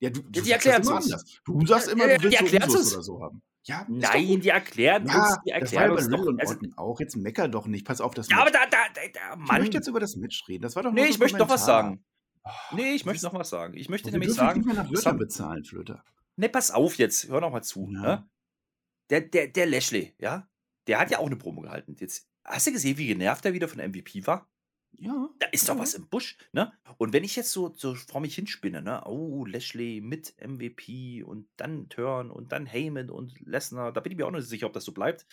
[0.00, 1.40] Ja, du, du die das immer uns.
[1.44, 2.92] Du sagst immer, ja, du willst die so uns.
[2.94, 3.42] oder so haben.
[3.64, 6.26] Ja, Nein, die erklären uns, Ja, die das war erklären uns doch.
[6.26, 6.98] und Also, auch.
[6.98, 7.86] Jetzt mecker doch nicht.
[7.86, 8.48] Pass auf das ja, Match.
[8.48, 9.60] aber da, da, da, da ich Mann.
[9.60, 10.62] möchte jetzt über das Match reden.
[10.62, 12.04] Das war doch Nee, ich möchte noch was sagen.
[12.44, 13.74] Oh, Nee, ich das möchte noch was sagen.
[13.76, 16.02] Ich möchte wir nämlich sagen, nicht mehr nach das Wörtern bezahlen, Flöter.
[16.34, 17.88] ne, pass auf jetzt, hör noch mal zu.
[17.92, 18.00] Ja.
[18.00, 18.28] Ne?
[19.12, 20.48] Der, der, der Lashley, ja,
[20.86, 21.94] der hat ja auch eine Promo gehalten.
[22.00, 24.50] Jetzt, hast du gesehen, wie genervt er wieder von MVP war?
[24.92, 25.28] Ja.
[25.38, 25.80] Da ist doch ja.
[25.82, 26.72] was im Busch, ne?
[26.96, 29.02] Und wenn ich jetzt so, so vor mich hinspinne, ne?
[29.04, 34.16] Oh, Lashley mit MVP und dann Turn und dann Heyman und Lesnar, da bin ich
[34.16, 35.26] mir auch nicht sicher, ob das so bleibt.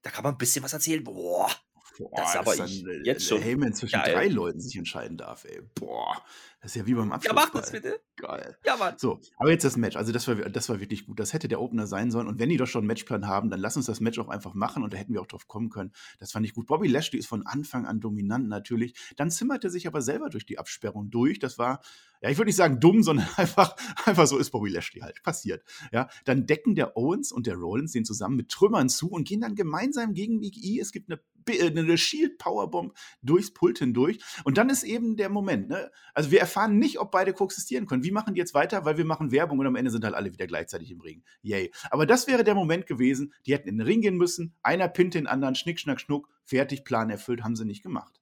[0.00, 1.04] Da kann man ein bisschen was erzählen.
[1.04, 1.50] Boah,
[1.98, 4.12] Boah, das aber dann, äh, jetzt schon Heyman zwischen geil.
[4.14, 5.60] drei Leuten sich entscheiden darf, ey.
[5.74, 6.22] Boah,
[6.60, 7.34] das ist ja wie beim Ja, Abschluss.
[7.34, 8.00] mach das bitte.
[8.16, 8.56] Geil.
[8.64, 8.94] Ja, Mann.
[8.98, 9.96] So, aber jetzt das Match.
[9.96, 11.20] Also, das war, das war wirklich gut.
[11.20, 12.26] Das hätte der Opener sein sollen.
[12.26, 14.54] Und wenn die doch schon einen Matchplan haben, dann lass uns das Match auch einfach
[14.54, 14.82] machen.
[14.82, 15.92] Und da hätten wir auch drauf kommen können.
[16.18, 16.66] Das fand ich gut.
[16.66, 18.94] Bobby Lashley ist von Anfang an dominant natürlich.
[19.16, 21.38] Dann zimmert er sich aber selber durch die Absperrung durch.
[21.38, 21.80] Das war,
[22.20, 25.22] ja, ich würde nicht sagen dumm, sondern einfach, einfach so ist Bobby Lashley halt.
[25.22, 25.62] Passiert.
[25.92, 29.40] Ja, dann decken der Owens und der Rollins den zusammen mit Trümmern zu und gehen
[29.40, 30.80] dann gemeinsam gegen Big E.
[30.80, 31.20] Es gibt eine,
[31.52, 32.92] eine Shield Powerbomb
[33.22, 34.18] durchs Pult hindurch.
[34.44, 35.90] Und dann ist eben der Moment, ne?
[36.14, 38.04] Also wir erfahren nicht, ob beide koexistieren können.
[38.04, 38.84] Wie machen die jetzt weiter?
[38.84, 41.22] Weil wir machen Werbung und am Ende sind halt alle wieder gleichzeitig im Ring.
[41.42, 41.70] Yay.
[41.90, 45.14] Aber das wäre der Moment gewesen, die hätten in den Ring gehen müssen, einer pinnt
[45.14, 48.20] den anderen, schnick, schnack, schnuck, fertig, Plan erfüllt, haben sie nicht gemacht.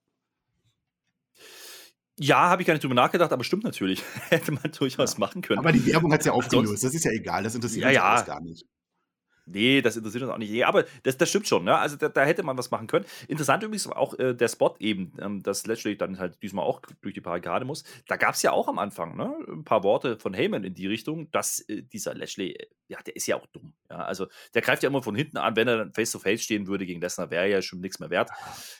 [2.18, 4.02] Ja, habe ich gar nicht drüber nachgedacht, aber stimmt natürlich.
[4.30, 5.18] Hätte man durchaus Ja.
[5.20, 5.58] machen können.
[5.58, 6.82] Aber die Werbung hat es ja aufgelöst.
[6.82, 8.26] Das ist ja egal, das interessiert Ja, uns ja.
[8.26, 8.66] gar nicht.
[9.46, 10.50] Nee, das interessiert uns auch nicht.
[10.50, 11.64] Nee, aber das, das stimmt schon.
[11.64, 11.78] Ne?
[11.78, 13.06] Also da, da hätte man was machen können.
[13.28, 17.14] Interessant übrigens auch äh, der Spot eben, ähm, dass Lashley dann halt diesmal auch durch
[17.14, 17.84] die Barrikade muss.
[18.08, 19.32] Da gab es ja auch am Anfang ne?
[19.48, 23.14] ein paar Worte von Heyman in die Richtung, dass äh, dieser Lashley, äh, ja, der
[23.14, 23.72] ist ja auch dumm.
[23.88, 23.98] Ja?
[23.98, 27.00] Also der greift ja immer von hinten an, wenn er dann face-to-face stehen würde gegen
[27.00, 28.30] Lesnar, wäre er ja schon nichts mehr wert.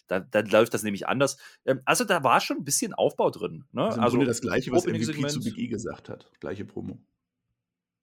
[0.09, 1.37] Dann, dann läuft das nämlich anders.
[1.65, 3.65] Ähm, also da war schon ein bisschen Aufbau drin.
[3.71, 3.85] Ne?
[3.85, 6.29] Also, also das Gleiche, was MVP zu E gesagt hat.
[6.41, 6.99] Gleiche Promo.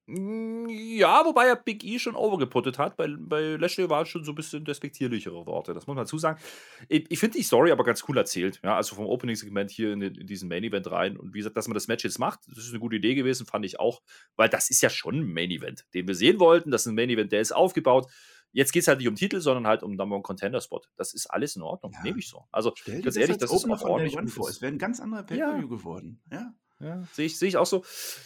[0.06, 2.96] Mm, Ja, wobei er Big E schon overgeputtet hat.
[2.96, 5.72] Bei, bei Lashley waren es schon so ein bisschen despektierlichere Worte.
[5.74, 6.40] Das muss man dazu sagen.
[6.88, 8.60] Ich, ich finde die Story aber ganz cool erzählt.
[8.62, 11.16] Ja, also vom Opening-Segment hier in, den, in diesen Main-Event rein.
[11.16, 13.46] Und wie gesagt, dass man das Match jetzt macht, das ist eine gute Idee gewesen,
[13.46, 14.02] fand ich auch.
[14.36, 16.70] Weil das ist ja schon ein Main-Event, den wir sehen wollten.
[16.70, 18.10] Das ist ein Main-Event, der ist aufgebaut.
[18.52, 20.80] Jetzt geht es halt nicht um Titel, sondern halt um Number One Contender Spot.
[20.96, 21.90] Das ist alles in Ordnung.
[21.92, 22.02] Ja.
[22.04, 22.44] Nehme ich so.
[22.52, 24.32] Also, ganz das ehrlich, als das ist auch ordentlich.
[24.32, 24.48] Vor.
[24.48, 26.22] Es wäre ein ganz anderer Pay-Per-View geworden.
[26.30, 26.54] Ja.
[26.84, 27.82] Ja, sehe ich, sehe ich auch so.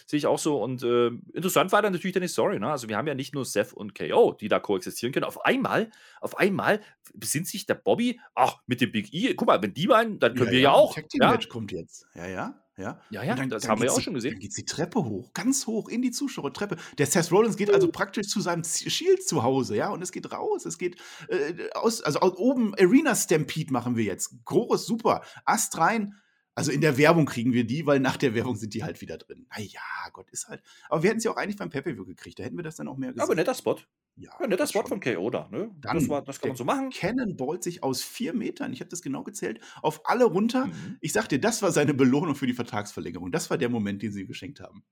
[0.07, 0.63] Sehe ich auch so.
[0.63, 2.59] Und äh, interessant war dann natürlich dann die Story.
[2.59, 2.69] Ne?
[2.69, 5.25] Also wir haben ja nicht nur Seth und KO, die da koexistieren können.
[5.25, 5.91] Auf einmal,
[6.21, 6.81] auf einmal
[7.15, 10.35] besinnt sich der Bobby, ach, mit dem Big E, guck mal, wenn die meinen, dann
[10.35, 10.95] können wir ja auch.
[10.95, 12.07] Tag Team Ja, Match kommt jetzt.
[12.15, 13.01] Ja, ja, ja.
[13.11, 14.39] ja, ja Und das haben wir ja auch schon Dann gesehen.
[14.39, 16.77] geht die Treppe hoch, ganz hoch in die Zuschauertreppe.
[16.97, 20.33] Der Seth Rollins geht also praktisch zu seinem Shield zu Hause, ja, und es geht
[20.33, 20.65] raus.
[20.65, 20.97] Es geht
[21.29, 24.45] äh, aus, also aus oben Arena Stampede machen wir jetzt.
[24.45, 25.23] Groß, super.
[25.45, 26.15] Ast rein.
[26.59, 29.17] Also in der Werbung kriegen wir die, weil nach der Werbung sind die halt wieder
[29.19, 29.47] drin.
[29.57, 29.81] Naja,
[30.13, 30.63] Gott ist halt.
[30.89, 32.39] Aber wir hätten sie auch eigentlich beim Pay-Per-View gekriegt.
[32.39, 33.23] Da hätten wir das dann auch mehr gesehen.
[33.23, 33.77] Aber netter Spot.
[34.17, 34.89] Ja, Ja, netter Spot schon.
[34.89, 35.49] von KO da.
[35.51, 35.71] Ne?
[35.81, 36.91] Dann Das, war, das kann man so machen.
[36.91, 40.67] Cannonballt sich aus vier Metern, ich habe das genau gezählt, auf alle runter.
[40.67, 40.97] Mhm.
[41.01, 43.31] Ich sag dir, das war seine Belohnung für die Vertragsverlängerung.
[43.33, 44.83] Das war der Moment, den sie ihm geschenkt haben.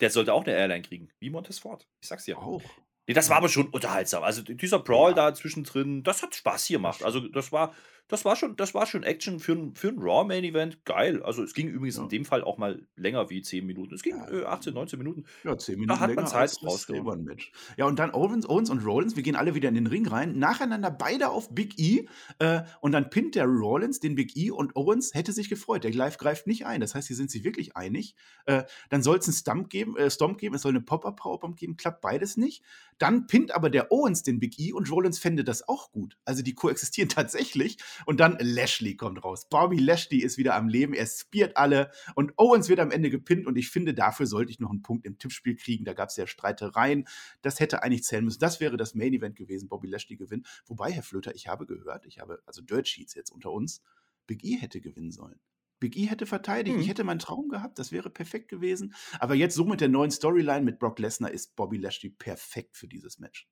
[0.00, 1.86] Der sollte auch eine Airline kriegen, wie Montesfort.
[2.00, 2.38] Ich sag's dir.
[2.38, 2.62] Auch.
[3.06, 4.22] Nee, das war aber schon unterhaltsam.
[4.22, 5.30] Also dieser Brawl Ja.
[5.30, 7.04] da zwischendrin, das hat Spaß gemacht.
[7.04, 7.74] Also das war,
[8.08, 10.84] das war schon, das war schon Action für ein, für ein Raw Main Event.
[10.84, 11.22] Geil.
[11.22, 12.02] Also es ging übrigens Ja.
[12.02, 13.94] in dem Fall auch mal länger wie 10 Minuten.
[13.94, 14.30] Es ging Ja.
[14.30, 15.24] äh, 18, 19 Minuten.
[15.42, 17.36] Ja, zehn Da Minuten hat man länger Zeit rausgenommen.
[17.76, 20.38] Ja, und dann Owens, Owens und Rollins, wir gehen alle wieder in den Ring rein,
[20.38, 22.06] nacheinander beide auf Big E
[22.40, 25.84] äh, und dann pinnt der Rollins den Big E und Owens hätte sich gefreut.
[25.84, 26.80] Der Live greift nicht ein.
[26.82, 28.14] Das heißt, hier sind sie wirklich einig.
[28.44, 31.76] Äh, dann soll es einen Stomp geben, äh, Stomp geben, es soll eine Pop-Up-Powerbomb geben,
[31.78, 32.62] klappt beides nicht.
[32.98, 36.18] Dann pinnt aber der Owens den Big E und Rollins fände das auch gut.
[36.24, 39.48] Also die koexistieren tatsächlich und dann Lashley kommt raus.
[39.48, 43.46] Bobby Lashley ist wieder am Leben, er spiert alle und Owens wird am Ende gepinnt
[43.46, 45.84] und ich finde, dafür sollte ich noch einen Punkt im Tippspiel kriegen.
[45.84, 47.06] Da gab es ja Streitereien.
[47.42, 48.40] Das hätte eigentlich zählen müssen.
[48.40, 50.46] Das wäre das Main Event gewesen, Bobby Lashley gewinnt.
[50.66, 53.82] Wobei, Herr Flöter, ich habe gehört, ich habe, also Dirt Sheets jetzt unter uns,
[54.26, 55.40] Big E hätte gewinnen sollen.
[55.80, 56.76] Big E hätte verteidigt.
[56.76, 56.82] Mhm.
[56.82, 58.94] Ich hätte meinen Traum gehabt, das wäre perfekt gewesen.
[59.18, 62.88] Aber jetzt so mit der neuen Storyline mit Brock Lesnar ist Bobby Lashley perfekt für
[62.88, 63.48] dieses Match.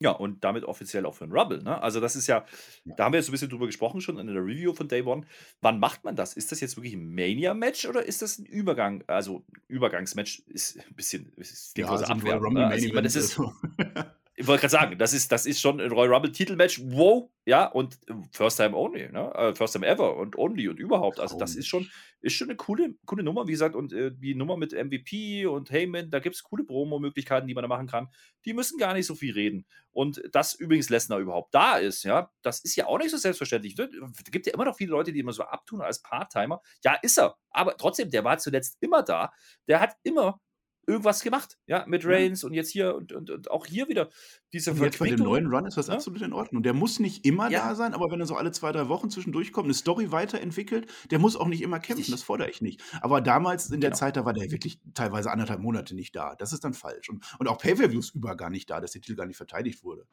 [0.00, 1.62] Ja, und damit offiziell auch für ein Rubble.
[1.62, 1.80] Ne?
[1.80, 2.44] Also das ist ja,
[2.84, 2.94] Ja.
[2.96, 5.02] da haben wir jetzt so ein bisschen drüber gesprochen schon in der Review von Day
[5.02, 5.24] One.
[5.60, 6.34] Wann macht man das?
[6.34, 9.04] Ist das jetzt wirklich ein Mania-Match oder ist das ein Übergang?
[9.06, 12.44] Also Übergangsmatch ist ein bisschen, ist klingt so so ein Royal abwertend.
[12.44, 12.68] Rumble Ne?
[12.68, 13.54] Also, ich meine, das ist, oder so.
[14.36, 16.80] ich wollte gerade sagen, das ist, das ist schon ein Royal Rumble Titelmatch.
[16.82, 19.32] Wow, ja, und äh, First Time Only, ne?
[19.32, 21.20] Äh, First Time Ever und Only und überhaupt.
[21.20, 21.88] Also, das ist schon,
[22.20, 25.70] ist schon eine coole, coole Nummer, wie gesagt, und äh, die Nummer mit MVP und
[25.70, 28.08] Heyman, da gibt es coole Promo-Möglichkeiten, die man da machen kann.
[28.44, 29.66] Die müssen gar nicht so viel reden.
[29.92, 33.78] Und dass übrigens Lesnar überhaupt da ist, ja, das ist ja auch nicht so selbstverständlich.
[33.78, 36.60] Es gibt ja immer noch viele Leute, die immer so abtun als Part-Timer.
[36.82, 37.36] Ja, ist er.
[37.50, 39.32] Aber trotzdem, der war zuletzt immer da.
[39.68, 40.40] Der hat immer
[40.86, 42.10] irgendwas gemacht, ja, mit Ja.
[42.10, 44.08] Reigns und jetzt hier und, und, und auch hier wieder
[44.52, 45.94] diese Und jetzt bei dem neuen Run ist das ne?
[45.94, 46.62] absolut in Ordnung.
[46.62, 47.68] Der muss nicht immer Ja.
[47.68, 50.86] da sein, aber wenn er so alle zwei, drei Wochen zwischendurch kommt, eine Story weiterentwickelt,
[51.10, 52.10] der muss auch nicht immer kämpfen.
[52.10, 52.82] Das fordere ich nicht.
[53.00, 53.98] Aber damals in der Genau.
[53.98, 56.34] Zeit, da war der wirklich teilweise anderthalb Monate nicht da.
[56.36, 57.08] Das ist dann falsch.
[57.10, 60.06] Und, und auch Pay-Per-Views über gar nicht da, dass der Titel gar nicht verteidigt wurde.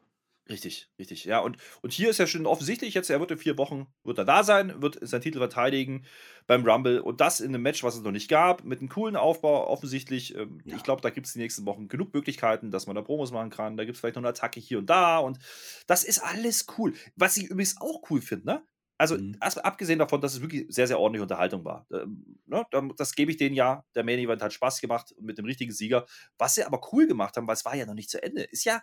[0.51, 1.23] Richtig, richtig.
[1.25, 4.17] Ja, und, und hier ist ja schon offensichtlich jetzt, er wird in vier Wochen wird
[4.17, 6.05] er da sein, wird seinen Titel verteidigen
[6.45, 9.15] beim Rumble und das in einem Match, was es noch nicht gab, mit einem coolen
[9.15, 10.35] Aufbau offensichtlich.
[10.35, 10.75] Ähm, Ja.
[10.75, 13.49] Ich glaube, da gibt es die nächsten Wochen genug Möglichkeiten, dass man da Promos machen
[13.51, 13.77] kann.
[13.77, 15.39] Da gibt es vielleicht noch eine Attacke hier und da und
[15.87, 16.95] das ist alles cool.
[17.15, 18.63] Was ich übrigens auch cool finde, ne?
[18.97, 19.39] Also, Mhm.
[19.63, 21.87] abgesehen davon, dass es wirklich sehr, sehr ordentliche Unterhaltung war.
[21.91, 22.65] Ähm, ne?
[22.71, 23.83] da- Das gebe ich denen ja.
[23.95, 26.05] Der Main Event hat Spaß gemacht mit dem richtigen Sieger.
[26.37, 28.63] Was sie aber cool gemacht haben, weil es war ja noch nicht zu Ende, ist
[28.65, 28.81] ja,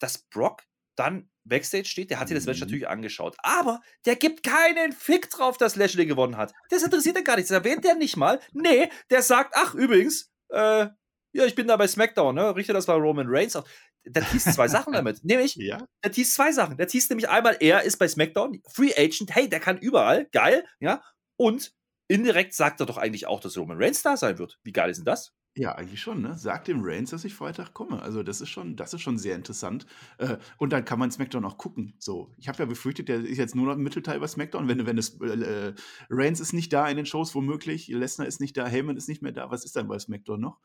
[0.00, 0.64] dass Brock
[0.96, 2.66] dann Backstage steht, der hat sich das Match Mhm.
[2.66, 3.36] natürlich angeschaut.
[3.42, 6.52] Aber der gibt keinen Fick drauf, dass Lashley gewonnen hat.
[6.68, 7.48] Das interessiert ihn gar nicht.
[7.50, 8.40] Das erwähnt der nicht mal.
[8.52, 10.86] Nee, der sagt, ach, übrigens, äh,
[11.32, 12.54] ja, ich bin da bei SmackDown, ne?
[12.56, 13.64] Richte das bei Roman Reigns auf.
[14.04, 15.20] Der teast zwei Sachen damit.
[15.24, 15.86] Nämlich, Ja?
[16.04, 16.76] der teast zwei Sachen.
[16.76, 20.64] Der teast nämlich einmal, er ist bei SmackDown, Free Agent, hey, der kann überall, geil,
[20.80, 21.02] ja.
[21.36, 21.72] Und
[22.08, 24.58] indirekt sagt er doch eigentlich auch, dass Roman Reigns da sein wird.
[24.64, 25.32] Wie geil ist denn das?
[25.60, 26.38] Ja, eigentlich schon, ne?
[26.38, 28.00] Sag dem Reigns, dass ich Freitag komme.
[28.00, 29.84] Also, das ist schon, das ist schon sehr interessant.
[30.16, 31.92] Äh, und dann kann man SmackDown auch gucken.
[31.98, 34.68] So, ich habe ja befürchtet, der ist jetzt nur noch im Mittelteil bei SmackDown.
[34.68, 35.74] Wenn, wenn es äh,
[36.08, 39.20] Reigns ist nicht da in den Shows, womöglich, Lesnar ist nicht da, Heyman ist nicht
[39.20, 39.50] mehr da.
[39.50, 40.58] Was ist dann bei SmackDown noch?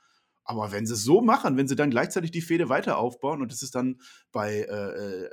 [0.45, 3.51] Aber wenn sie es so machen, wenn sie dann gleichzeitig die Fehde weiter aufbauen und
[3.51, 3.99] es ist dann
[4.31, 5.29] bei, äh, äh,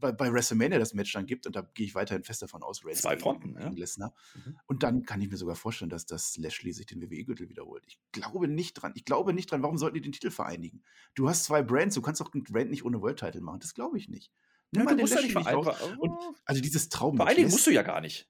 [0.00, 2.84] bei, bei WrestleMania das Match dann gibt, und da gehe ich weiterhin fest davon aus,
[2.84, 3.68] Reigns Zwei Fronten, ja.
[3.70, 4.14] Lesnar.
[4.34, 4.58] Mhm.
[4.66, 7.84] Und dann kann ich mir sogar vorstellen, dass das Lashley sich den WWE-Gürtel wiederholt.
[7.86, 8.92] Ich glaube nicht dran.
[8.94, 9.62] Ich glaube nicht dran.
[9.62, 10.82] Warum sollten die den Titel vereinigen?
[11.14, 13.60] Du hast zwei Brands, du kannst auch einen Brand nicht ohne World Title machen.
[13.60, 14.32] Das glaube ich nicht.
[14.70, 15.76] Nimm mal du den musst ja nicht Lashley raus.
[15.98, 16.12] Und
[16.44, 17.16] also dieses Traum.
[17.16, 18.28] Vereinigen musst du ja gar nicht.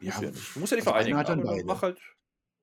[0.00, 0.54] Ja, Musst du, ja nicht.
[0.56, 1.42] du musst ja nicht also vereinigen.
[1.44, 2.00] dann mach halt,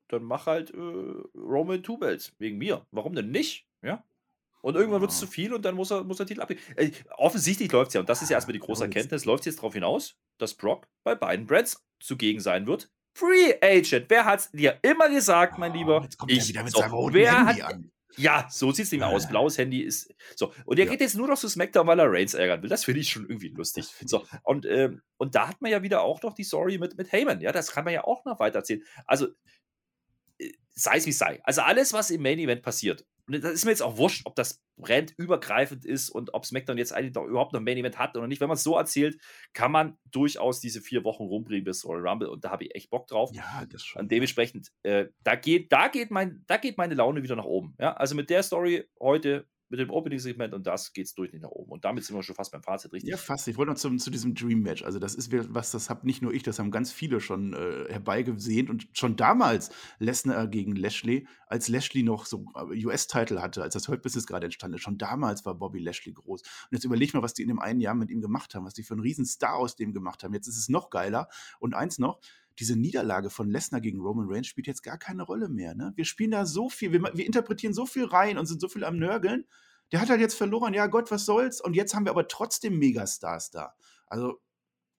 [0.10, 2.34] dann mach halt äh, Roman Two Belts.
[2.38, 2.86] Wegen mir.
[2.92, 3.68] Warum denn nicht?
[3.82, 4.04] Ja.
[4.64, 6.62] Und irgendwann wird es zu viel und dann muss er, muss der Titel abgeben.
[6.78, 8.86] Äh, offensichtlich läuft es ja, und das ist ja erstmal die große.
[8.86, 12.90] Erkenntnis, läuft es jetzt darauf hinaus, dass Brock bei beiden Brands zugegen sein wird.
[13.14, 14.06] Free Agent.
[14.10, 16.02] Wer hat's dir immer gesagt, mein Oh, Lieber?
[16.04, 17.92] Jetzt kommt er wieder mit So, seinem roten wer Handy hat, an.
[18.16, 19.26] ja, so sieht es nämlich aus.
[19.26, 19.30] Ah.
[19.30, 20.10] Blaues Handy ist.
[20.38, 20.54] So.
[20.66, 20.92] Und er Ja.
[20.92, 22.70] geht jetzt nur noch zu SmackDown, weil er Reigns ärgern will.
[22.70, 23.86] Das finde ich schon irgendwie lustig.
[24.06, 24.24] So.
[24.24, 24.30] ich.
[24.44, 27.42] Und, ähm, und da hat man ja wieder auch noch die Story mit, mit Heyman.
[27.42, 28.82] Ja, das kann man ja auch noch weitererzählen.
[29.06, 29.28] Also,
[30.40, 31.42] äh, sei es wie es sei.
[31.44, 34.36] Also, alles, was im Main Event passiert, und das ist mir jetzt auch wurscht, ob
[34.36, 38.18] das brandübergreifend ist und ob SmackDown jetzt eigentlich noch, überhaupt noch ein Main Event hat
[38.18, 38.42] oder nicht.
[38.42, 39.18] Wenn man es so erzählt,
[39.54, 42.30] kann man durchaus diese vier Wochen rumbringen bis Royal Rumble.
[42.30, 43.32] Und da habe ich echt Bock drauf.
[43.34, 44.02] Ja, das schon.
[44.02, 47.76] Und dementsprechend, äh, da, geht, da, geht mein, da geht meine Laune wieder nach oben.
[47.80, 47.94] Ja?
[47.94, 51.72] Also mit der Story heute, mit dem Opening-Segment und das geht's durch nicht nach oben.
[51.72, 53.10] Und damit sind wir schon fast beim Fazit, richtig?
[53.10, 53.48] Ja, fast.
[53.48, 54.84] Ich wollte noch zum, zu diesem Dream Match.
[54.84, 57.92] Also, das ist was, das habe nicht nur ich, das haben ganz viele schon äh,
[57.92, 58.70] herbeigesehnt.
[58.70, 63.88] Und schon damals Lesnar gegen Lashley, als Lashley noch so äh, US-Title hatte, als das
[63.88, 66.42] Hurt Business gerade entstanden ist, schon damals war Bobby Lashley groß.
[66.42, 68.76] Und jetzt überleg mal, was die in dem einen Jahr mit ihm gemacht haben, was
[68.76, 70.36] die für einen riesen Star aus dem gemacht haben.
[70.36, 71.30] Jetzt ist es noch geiler.
[71.58, 72.20] Und eins noch,
[72.60, 75.76] diese Niederlage von Lesnar gegen Roman Reigns spielt jetzt gar keine Rolle mehr.
[75.76, 75.94] Ne?
[75.96, 78.84] Wir spielen da so viel, wir, wir interpretieren so viel rein und sind so viel
[78.84, 79.46] am Nörgeln.
[79.92, 81.62] Der hat halt jetzt verloren, ja Gott, was soll's?
[81.62, 83.76] Und jetzt haben wir aber trotzdem Megastars da.
[84.08, 84.40] Also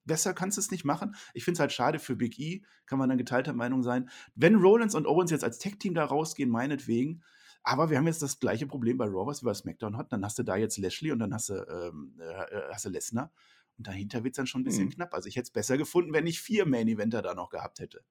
[0.05, 1.15] besser kannst du es nicht machen.
[1.33, 4.11] Ich finde es halt schade für Big E, kann man dann geteilter Meinung sein.
[4.35, 7.23] Wenn Rollins und Owens jetzt als Tech-Team da rausgehen, meinetwegen.
[7.63, 10.11] Aber wir haben jetzt das gleiche Problem bei Raw, was wir bei SmackDown hatten.
[10.11, 13.33] Dann hast du da jetzt Lashley und dann hast du, ähm, äh, hast du Lesnar.
[13.79, 14.91] Und dahinter wird es dann schon ein bisschen Mhm.
[14.91, 15.15] knapp.
[15.15, 18.05] Also ich hätte es besser gefunden, wenn ich vier Main-Eventer da noch gehabt hätte.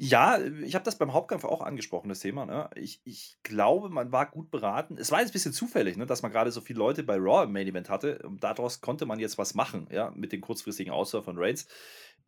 [0.00, 2.46] Ja, ich habe das beim Hauptkampf auch angesprochen, das Thema.
[2.46, 2.70] Ne?
[2.76, 4.96] Ich, ich glaube, man war gut beraten.
[4.96, 7.44] Es war jetzt ein bisschen zufällig, ne, dass man gerade so viele Leute bei Raw
[7.44, 8.20] im Main Event hatte.
[8.22, 11.66] Und daraus konnte man jetzt was machen, ja, mit dem kurzfristigen Ausfall von Reigns.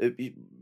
[0.01, 0.13] Äh,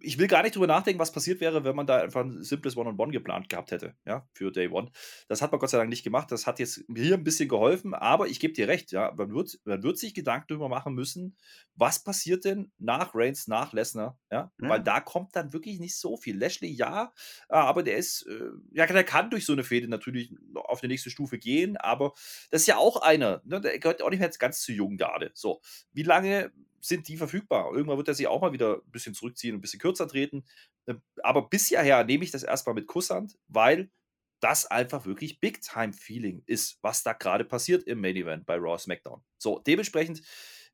[0.01, 2.77] ich- will gar nicht drüber nachdenken, was passiert wäre, wenn man da einfach ein simples
[2.77, 4.91] One-on-One geplant gehabt hätte, ja, für Day One.
[5.29, 6.31] Das hat man Gott sei Dank nicht gemacht.
[6.33, 9.59] Das hat jetzt hier ein bisschen geholfen, aber ich gebe dir recht, ja, man wird,
[9.65, 11.37] man wird sich Gedanken darüber machen müssen,
[11.75, 14.69] was passiert denn nach Reigns, nach Lesnar, ja, Ja.
[14.69, 16.39] weil da kommt dann wirklich nicht so viel.
[16.39, 17.13] Lashley, ja,
[17.49, 20.89] äh, aber der ist, äh, ja, der kann durch so eine Fehde natürlich auf die
[20.89, 22.13] nächste Stufe gehen, aber
[22.51, 24.97] das ist ja auch einer, ne, der gehört auch nicht mehr jetzt ganz zu jung
[24.97, 25.31] gerade.
[25.35, 25.61] So,
[25.93, 26.51] wie lange
[26.81, 27.73] sind die verfügbar?
[27.73, 30.45] Irgendwann wird er sich auch mal wieder ein bisschen zurückziehen und ein bisschen kürzer treten.
[30.87, 33.91] Äh, Aber bis hierher nehme ich das erstmal mit Kusshand, weil
[34.41, 39.23] das einfach wirklich Big-Time-Feeling ist, was da gerade passiert im Main Event bei Raw SmackDown.
[39.39, 40.23] So, dementsprechend,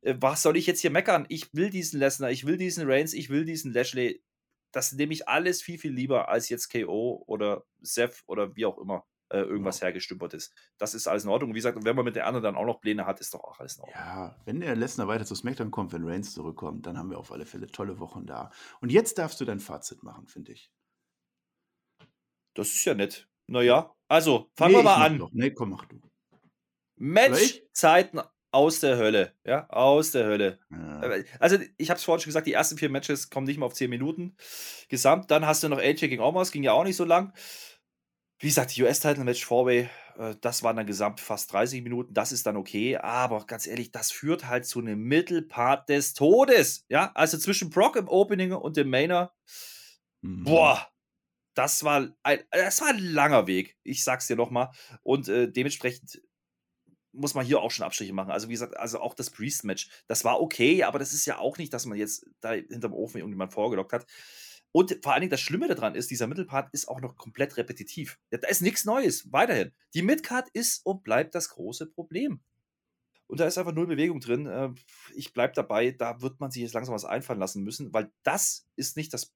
[0.01, 1.25] äh, was soll ich jetzt hier meckern?
[1.29, 4.23] Ich will diesen Lesnar, ich will diesen Reigns, ich will diesen Lashley.
[4.71, 8.77] Das nehme ich alles viel, viel lieber als jetzt KO oder Seth oder wie auch
[8.77, 10.53] immer äh, irgendwas hergestümpert ist.
[10.77, 11.51] Das ist alles in Ordnung.
[11.51, 13.59] Wie gesagt, wenn man mit der anderen dann auch noch Pläne hat, ist doch auch
[13.59, 13.99] alles in Ordnung.
[13.99, 17.31] Ja, wenn der Lesnar weiter zu SmackDown kommt, wenn Reigns zurückkommt, dann haben wir auf
[17.31, 18.51] alle Fälle tolle Wochen da.
[18.81, 20.71] Und jetzt darfst du dein Fazit machen, finde ich.
[22.55, 23.27] Das ist ja nett.
[23.47, 25.17] Naja, also fangen Nee, wir mal an.
[25.17, 25.31] Noch.
[25.33, 25.99] Nee, komm, mach du.
[26.97, 28.21] Matchzeiten
[28.51, 29.33] aus der Hölle.
[29.43, 30.59] Ja, aus der Hölle.
[30.71, 31.03] Ja.
[31.03, 33.65] Äh, Also, ich habe es vorhin schon gesagt, die ersten vier Matches kommen nicht mal
[33.65, 34.37] auf 10 Minuten.
[34.87, 35.29] Gesamt.
[35.29, 37.33] Dann hast du noch AJ gegen Omos, ging ja auch nicht so lang.
[38.39, 42.13] Wie gesagt, US-Title-Match Fourway, äh, das waren dann gesamt fast 30 Minuten.
[42.13, 42.97] Das ist dann okay.
[42.97, 46.85] Aber ganz ehrlich, das führt halt zu einem Mittelpart des Todes.
[46.89, 49.33] Ja, also zwischen Brock im Opening und dem Mainer.
[50.21, 50.43] Mhm.
[50.43, 50.87] Boah,
[51.53, 53.77] das war ein, das war ein langer Weg.
[53.83, 54.71] Ich sag's dir nochmal.
[55.03, 56.21] Und äh, dementsprechend
[57.13, 58.31] muss man hier auch schon Abstriche machen.
[58.31, 61.57] Also, wie gesagt, also auch das Priest-Match, das war okay, aber das ist ja auch
[61.57, 64.05] nicht, dass man jetzt da hinterm Ofen irgendjemand vorgelockt hat.
[64.75, 68.19] Und vor allen Dingen das Schlimme daran ist, dieser Mittelpart ist auch noch komplett repetitiv.
[68.29, 69.71] Ja, da ist nichts Neues, weiterhin.
[69.93, 72.41] Die Midcard ist und bleibt das große Problem.
[73.27, 74.47] Und da ist einfach null Bewegung drin.
[74.47, 74.71] Äh,
[75.15, 78.67] ich bleibe dabei, da wird man sich jetzt langsam was einfallen lassen müssen, weil das
[78.75, 79.33] ist nicht das.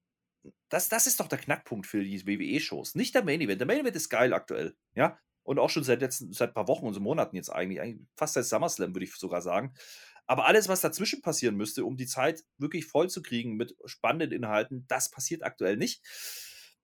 [0.68, 2.94] Das, das ist doch der Knackpunkt für die WWE-Shows.
[2.94, 3.62] Nicht der Main Event.
[3.62, 4.76] Der Main Event ist geil aktuell.
[4.94, 7.80] Ja, und auch schon seit letzten, seit ein paar Wochen und so Monaten jetzt eigentlich,
[7.80, 9.72] eigentlich fast seit SummerSlam, würde ich sogar sagen.
[10.30, 14.30] Aber alles, was dazwischen passieren müsste, um die Zeit wirklich voll zu kriegen mit spannenden
[14.30, 16.04] Inhalten, das passiert aktuell nicht.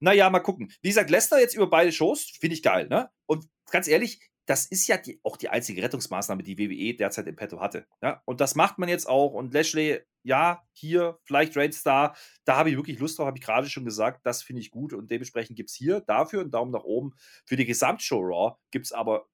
[0.01, 0.73] Naja, mal gucken.
[0.83, 3.09] Wie gesagt, Lester jetzt über beide Shows, finde ich geil, ne?
[3.25, 7.37] Und ganz ehrlich, das ist ja die, auch die einzige Rettungsmaßnahme, die WWE derzeit im
[7.37, 7.87] Petto hatte.
[8.03, 8.21] Ja?
[8.25, 9.33] Und das macht man jetzt auch.
[9.33, 12.17] Und Lashley, ja, hier, vielleicht Raid Star,
[12.47, 14.93] da habe ich wirklich Lust drauf, habe ich gerade schon gesagt, das finde ich gut.
[14.93, 17.13] Und dementsprechend gibt es hier dafür einen Daumen nach oben.
[17.45, 19.29] Für die Gesamtshow Raw gibt es aber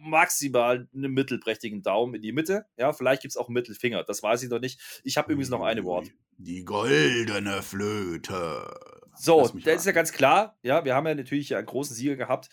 [0.00, 2.66] maximal einen mittelprächtigen Daumen in die Mitte.
[2.76, 4.04] Ja, vielleicht gibt es auch einen Mittelfinger.
[4.04, 5.00] Das weiß ich noch nicht.
[5.04, 6.10] Ich habe übrigens noch eine Wort.
[6.38, 8.68] Die goldene Flöte.
[9.16, 10.56] So, das ist ja ganz klar.
[10.62, 12.48] Ja, wir haben ja natürlich einen großen Sieger gehabt.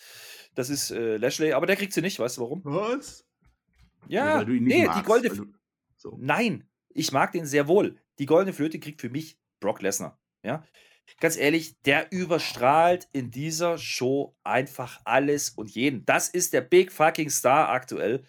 [0.56, 2.18] Das ist äh, Lashley, aber der kriegt sie nicht.
[2.18, 2.62] Weißt du warum?
[2.64, 3.26] Was?
[4.08, 5.36] Ja, ja nee, magst, die goldene.
[5.36, 5.46] Du,
[5.98, 6.18] so.
[6.20, 8.00] Nein, ich mag den sehr wohl.
[8.20, 10.20] Die goldene Flöte kriegt für mich Brock Lesnar.
[10.44, 10.64] Ja,
[11.20, 16.06] ganz ehrlich, der überstrahlt in dieser Show einfach alles und jeden.
[16.06, 18.24] Das ist der Big fucking Star aktuell.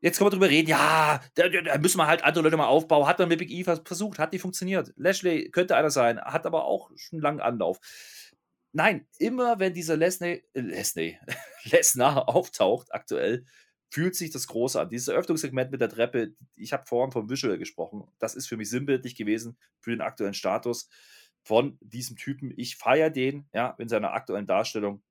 [0.00, 3.06] Jetzt können wir drüber reden, ja, da, da müssen wir halt andere Leute mal aufbauen.
[3.06, 4.92] Hat man mit Big E versucht, hat nicht funktioniert.
[4.96, 7.80] Lashley könnte einer sein, hat aber auch schon langen Anlauf.
[8.72, 11.18] Nein, immer wenn dieser Lesney, äh, Lesney,
[11.64, 13.46] Lesnar auftaucht aktuell,
[13.88, 14.90] fühlt sich das groß an.
[14.90, 18.68] Dieses Eröffnungssegment mit der Treppe, ich habe vorhin vom Visual gesprochen, das ist für mich
[18.68, 20.88] sinnbildlich gewesen für den aktuellen Status
[21.44, 22.52] von diesem Typen.
[22.56, 25.02] Ich feiere den, ja, in seiner aktuellen Darstellung.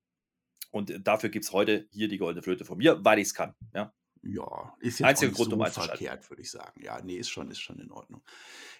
[0.70, 3.54] Und dafür gibt es heute hier die goldene Flöte von mir, weil ich es kann.
[3.72, 3.94] Ja.
[4.26, 6.82] Ja, ist jetzt Einzige Grund, so um verkehrt, würde ich sagen.
[6.82, 8.22] Ja, nee, ist schon, ist schon in Ordnung.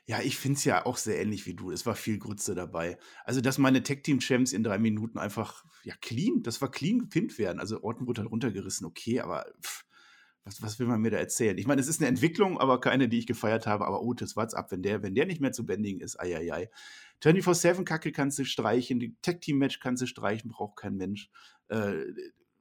[0.07, 1.71] Ja, ich finde es ja auch sehr ähnlich wie du.
[1.71, 2.99] Es war viel Grütze dabei.
[3.25, 7.61] Also, dass meine Tech-Team-Champs in drei Minuten einfach, ja, clean, das war clean gepinnt werden.
[7.61, 9.85] Also, Orton wurde halt runtergerissen, okay, aber pff,
[10.45, 11.57] was, was will man mir da erzählen?
[11.57, 13.87] Ich meine, es ist eine Entwicklung, aber keine, die ich gefeiert habe.
[13.87, 16.69] Aber Otis, what's up, wenn der, wenn der nicht mehr zu bändigen ist, ei.
[17.23, 21.31] 24-7-Kacke kannst du streichen, die Tech-Team-Match kannst du streichen, braucht kein Mensch.
[21.69, 21.95] Äh,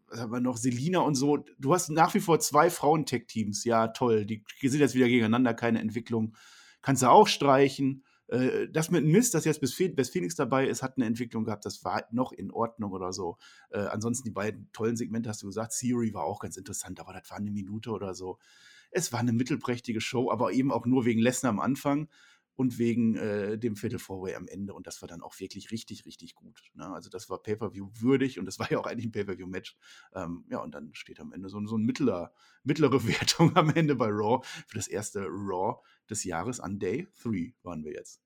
[0.08, 0.58] was haben wir noch?
[0.58, 1.44] Selina und so.
[1.60, 3.66] Du hast nach wie vor zwei Frauen-Tech-Teams.
[3.66, 4.26] Ja, toll.
[4.26, 6.38] Die sind jetzt wieder gegeneinander, keine Entwicklung.
[6.82, 8.06] Kannst du auch streichen.
[8.34, 11.84] Äh, das mit Mist, dass jetzt bis Phoenix dabei ist, hat eine Entwicklung gehabt, das
[11.86, 13.38] war noch in Ordnung oder so.
[13.70, 15.78] Äh, ansonsten die beiden tollen Segmente hast du gesagt.
[15.80, 18.40] Theory war auch ganz interessant, aber das war eine Minute oder so.
[18.92, 22.10] Es war eine mittelprächtige Show, aber eben auch nur wegen Lesnar am Anfang
[22.56, 24.74] und wegen äh, dem Viertel Fourway am Ende.
[24.74, 26.62] Und das war dann auch wirklich richtig, richtig gut.
[26.74, 26.88] Ne?
[26.88, 29.78] Also das war Pay-Per-View würdig und das war ja auch eigentlich ein Pay-Per-View-Match.
[30.14, 33.96] Ähm, ja, und dann steht am Ende so, so eine mittler, mittlere Wertung am Ende
[33.96, 38.23] bei Raw für das erste Raw des Jahres an Day 3 waren wir jetzt.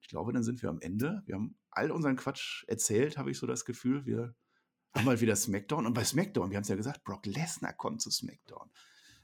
[0.00, 1.22] Ich glaube, dann sind wir am Ende.
[1.26, 4.06] Wir haben all unseren Quatsch erzählt, habe ich so das Gefühl.
[4.06, 4.34] Wir
[4.94, 5.86] haben mal wieder SmackDown.
[5.86, 8.70] Und bei SmackDown, wir haben es ja gesagt, Brock Lesnar kommt zu SmackDown.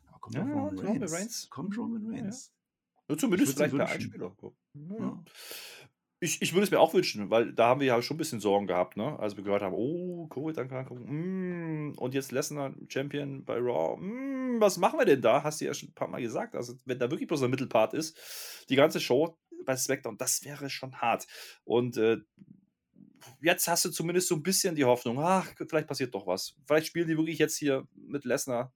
[0.06, 1.12] Aber kommt ja, Roman Reigns.
[1.12, 1.50] Reigns.
[1.50, 2.52] Kommt Roman Reigns.
[3.08, 4.36] Ja, zumindest vielleicht der Einspieler.
[4.98, 5.24] Ja.
[6.18, 8.40] Ich, ich würde es mir auch wünschen, weil da haben wir ja schon ein bisschen
[8.40, 9.18] Sorgen gehabt, ne?
[9.18, 14.78] Als wir gehört haben, oh, Covid-Erkrankung, mm, und jetzt Lesnar Champion bei Raw, mm, was
[14.78, 15.42] machen wir denn da?
[15.42, 16.54] Hast du ja schon ein paar Mal gesagt.
[16.54, 20.70] Also, wenn da wirklich bloß ein Mittelpart ist, die ganze Show bei SmackDown, das wäre
[20.70, 21.26] schon hart.
[21.64, 22.18] Und äh,
[23.40, 26.54] jetzt hast du zumindest so ein bisschen die Hoffnung, ach, vielleicht passiert doch was.
[26.66, 28.72] Vielleicht spielen die wirklich jetzt hier mit Lesnar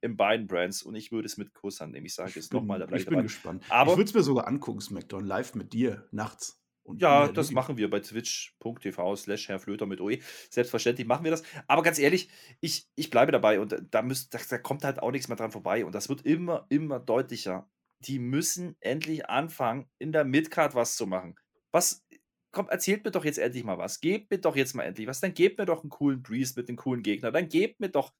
[0.00, 2.06] in beiden Brands und ich würde es mit Kuss annehmen.
[2.06, 3.22] Ich sage jetzt nochmal, Ich bin dabei.
[3.22, 3.64] gespannt.
[3.70, 6.60] Aber ich würde es mir sogar angucken, SmackDown, live mit dir, nachts.
[6.82, 10.18] Und ja, das machen wir bei twitch.tv slash Herr Flöter mit OE.
[10.50, 11.42] Selbstverständlich machen wir das.
[11.66, 12.28] Aber ganz ehrlich,
[12.60, 15.50] ich, ich bleibe dabei und da, müsst, da, da kommt halt auch nichts mehr dran
[15.50, 15.86] vorbei.
[15.86, 17.70] Und das wird immer, immer deutlicher.
[18.06, 21.36] Die müssen endlich anfangen, in der Midcard was zu machen.
[21.72, 22.04] Was,
[22.52, 24.00] komm, erzählt mir doch jetzt endlich mal was.
[24.00, 25.20] Gebt mir doch jetzt mal endlich was.
[25.20, 27.32] Dann gebt mir doch einen coolen Breeze mit einem coolen Gegner.
[27.32, 28.12] Dann gebt mir doch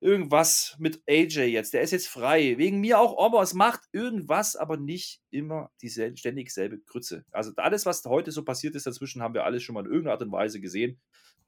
[0.00, 1.72] irgendwas mit AJ jetzt.
[1.72, 2.58] Der ist jetzt frei.
[2.58, 7.24] Wegen mir auch Omos macht irgendwas, aber nicht immer dieselbe, ständig selbe Grütze.
[7.32, 10.12] Also alles, was heute so passiert ist dazwischen, haben wir alles schon mal in irgendeiner
[10.12, 11.00] Art und Weise gesehen.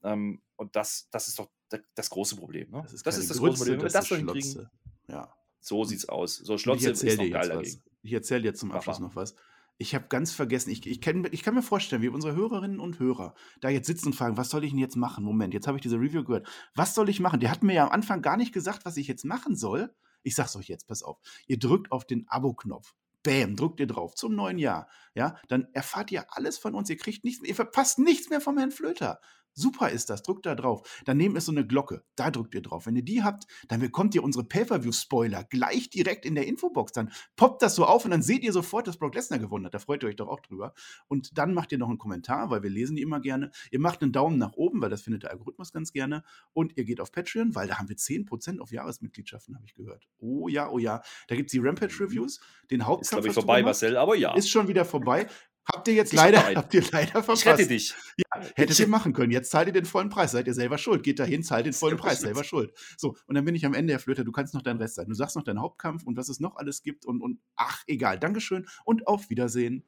[0.03, 1.51] Ähm, und das, das ist doch
[1.93, 2.71] das große Problem.
[2.71, 2.81] Ne?
[2.83, 3.77] Das ist, das, ist das Grütze, große Problem.
[3.77, 4.69] Wenn wir das, das hinkriegen,
[5.07, 5.36] ja.
[5.67, 6.37] So sieht's aus.
[6.37, 7.81] So Schlotze ist noch geil dagegen.
[8.01, 9.35] Ich erzähle jetzt zum Abschluss noch was.
[9.79, 12.97] Ich habe ganz vergessen, ich, ich, kann, ich kann mir vorstellen, wie unsere Hörerinnen und
[12.97, 15.23] Hörer da jetzt sitzen und fragen, was soll ich denn jetzt machen?
[15.23, 16.47] Moment, jetzt habe ich diese Review gehört.
[16.73, 17.39] Was soll ich machen?
[17.39, 19.93] Die hatten mir ja am Anfang gar nicht gesagt, was ich jetzt machen soll.
[20.23, 21.19] Ich sag's euch jetzt, pass auf.
[21.45, 22.95] Ihr drückt auf den Abo-Knopf.
[23.21, 24.87] Bäm, drückt ihr drauf zum neuen Jahr.
[25.13, 26.89] Ja, dann erfahrt ihr alles von uns.
[26.89, 29.19] Ihr kriegt nichts, ihr verpasst nichts mehr vom Herrn Flöter.
[29.57, 31.01] Super ist das, drückt da drauf.
[31.05, 32.85] Daneben ist so eine Glocke, da drückt ihr drauf.
[32.85, 36.91] Wenn ihr die habt, dann bekommt ihr unsere Pay-Per-View-Spoiler gleich direkt in der Infobox.
[36.91, 39.73] Dann poppt das so auf und dann seht ihr sofort, dass Brock Lesnar gewonnen hat.
[39.73, 40.75] Da freut ihr euch doch auch drüber.
[41.07, 43.49] Und dann macht ihr noch einen Kommentar, weil wir lesen die immer gerne.
[43.71, 46.23] Ihr macht einen Daumen nach oben, weil das findet der Algorithmus ganz gerne.
[46.53, 50.07] Und ihr geht auf Patreon, weil da haben wir 10% auf Jahresmitgliedschaften, habe ich gehört.
[50.19, 51.01] Oh ja, oh ja.
[51.29, 52.39] Da gibt es die Rampage-Reviews,
[52.69, 53.01] den Hauptkampf.
[53.01, 54.35] Ist, glaube ich, vorbei, Marcel, aber ja.
[54.35, 55.27] Ist schon wieder vorbei.
[55.73, 57.41] Habt ihr jetzt ich leider, habt ihr leider verpasst.
[57.41, 57.93] Ich rette dich.
[58.17, 59.31] Ja, hättet ich, ihr machen können.
[59.31, 60.31] Jetzt zahlt ihr den vollen Preis.
[60.31, 61.03] Seid ihr selber schuld.
[61.03, 62.21] Geht dahin, zahlt den vollen Preis.
[62.21, 62.73] Selber schuld.
[62.97, 65.07] So, und dann bin ich am Ende, Herr Flöter, du kannst noch deinen Rest sein.
[65.07, 68.19] Du sagst noch deinen Hauptkampf und was es noch alles gibt und, und ach, egal.
[68.19, 69.83] Dankeschön und auf Wiedersehen.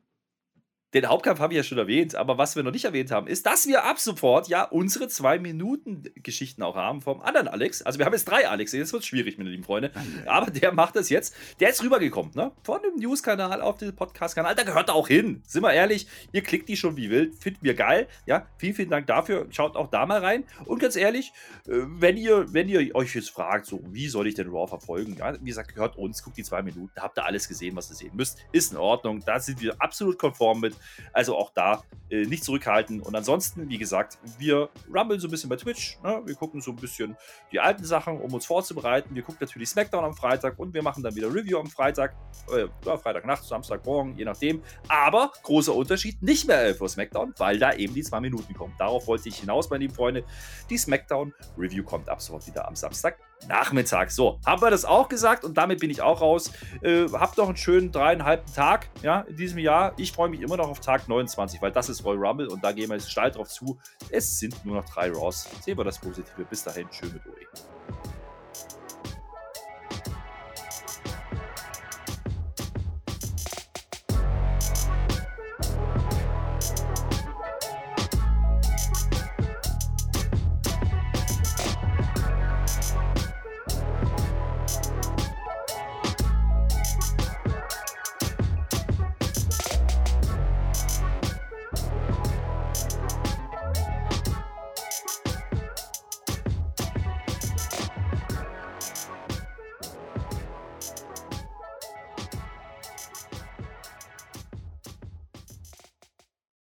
[0.96, 3.46] Den Hauptkampf habe ich ja schon erwähnt, aber was wir noch nicht erwähnt haben, ist,
[3.46, 7.84] dass wir ab sofort ja unsere zwei Minuten Geschichten auch haben vom anderen Alex.
[7.84, 9.92] Also wir haben jetzt drei Alex, jetzt wird es schwierig, meine lieben Freunde.
[10.26, 11.36] Aber der macht das jetzt.
[11.60, 12.52] Der ist rübergekommen, ne?
[12.64, 14.56] Von dem News-Kanal auf den Podcast-Kanal.
[14.56, 15.44] Da gehört er auch hin.
[15.46, 17.36] Sind wir ehrlich, ihr klickt die schon wie wild.
[17.36, 18.08] Finden wir geil.
[18.26, 19.46] Ja, vielen, vielen Dank dafür.
[19.52, 20.44] Schaut auch da mal rein.
[20.66, 21.34] Und ganz ehrlich,
[21.68, 25.16] äh, wenn ihr, wenn ihr euch jetzt fragt, so, wie soll ich denn Raw verfolgen?
[25.20, 26.90] Ja, wie gesagt, gehört uns, guckt die zwei Minuten.
[26.96, 28.40] Da habt ihr alles gesehen, was ihr sehen müsst.
[28.52, 29.22] Ist in Ordnung.
[29.24, 30.79] Da sind wir absolut konform mit.
[31.14, 33.02] Also auch da äh, nicht zurückhalten.
[33.02, 36.00] Und ansonsten, wie gesagt, wir rummeln so ein bisschen bei Twitch.
[36.04, 36.22] Ne?
[36.26, 37.16] Wir gucken so ein bisschen
[37.52, 39.16] die alten Sachen, um uns vorzubereiten.
[39.16, 42.16] Wir gucken natürlich SmackDown am Freitag und wir machen dann wieder Review am Freitag.
[42.54, 44.62] Äh, ja, Freitagnacht, Samstagmorgen, je nachdem.
[44.88, 48.74] Aber großer Unterschied, nicht mehr 11 Uhr SmackDown, weil da eben die zwei Minuten kommen.
[48.78, 50.24] Darauf wollte ich hinaus, meine lieben Freunde.
[50.70, 53.18] Die SmackDown Review kommt ab sofort wieder am Samstag.
[53.48, 54.12] Nachmittag.
[54.12, 56.52] So, haben wir das auch gesagt und damit bin ich auch raus.
[56.82, 59.94] Äh, habt noch einen schönen dreieinhalben Tag ja, in diesem Jahr.
[59.98, 62.72] Ich freue mich immer noch auf Tag 29, weil das ist Royal Rumble und da
[62.72, 63.80] gehen wir jetzt steil drauf zu.
[64.10, 65.48] Es sind nur noch drei Raws.
[65.62, 66.46] Sehen wir das Positive.
[66.50, 68.19] Bis dahin, schön mit euch.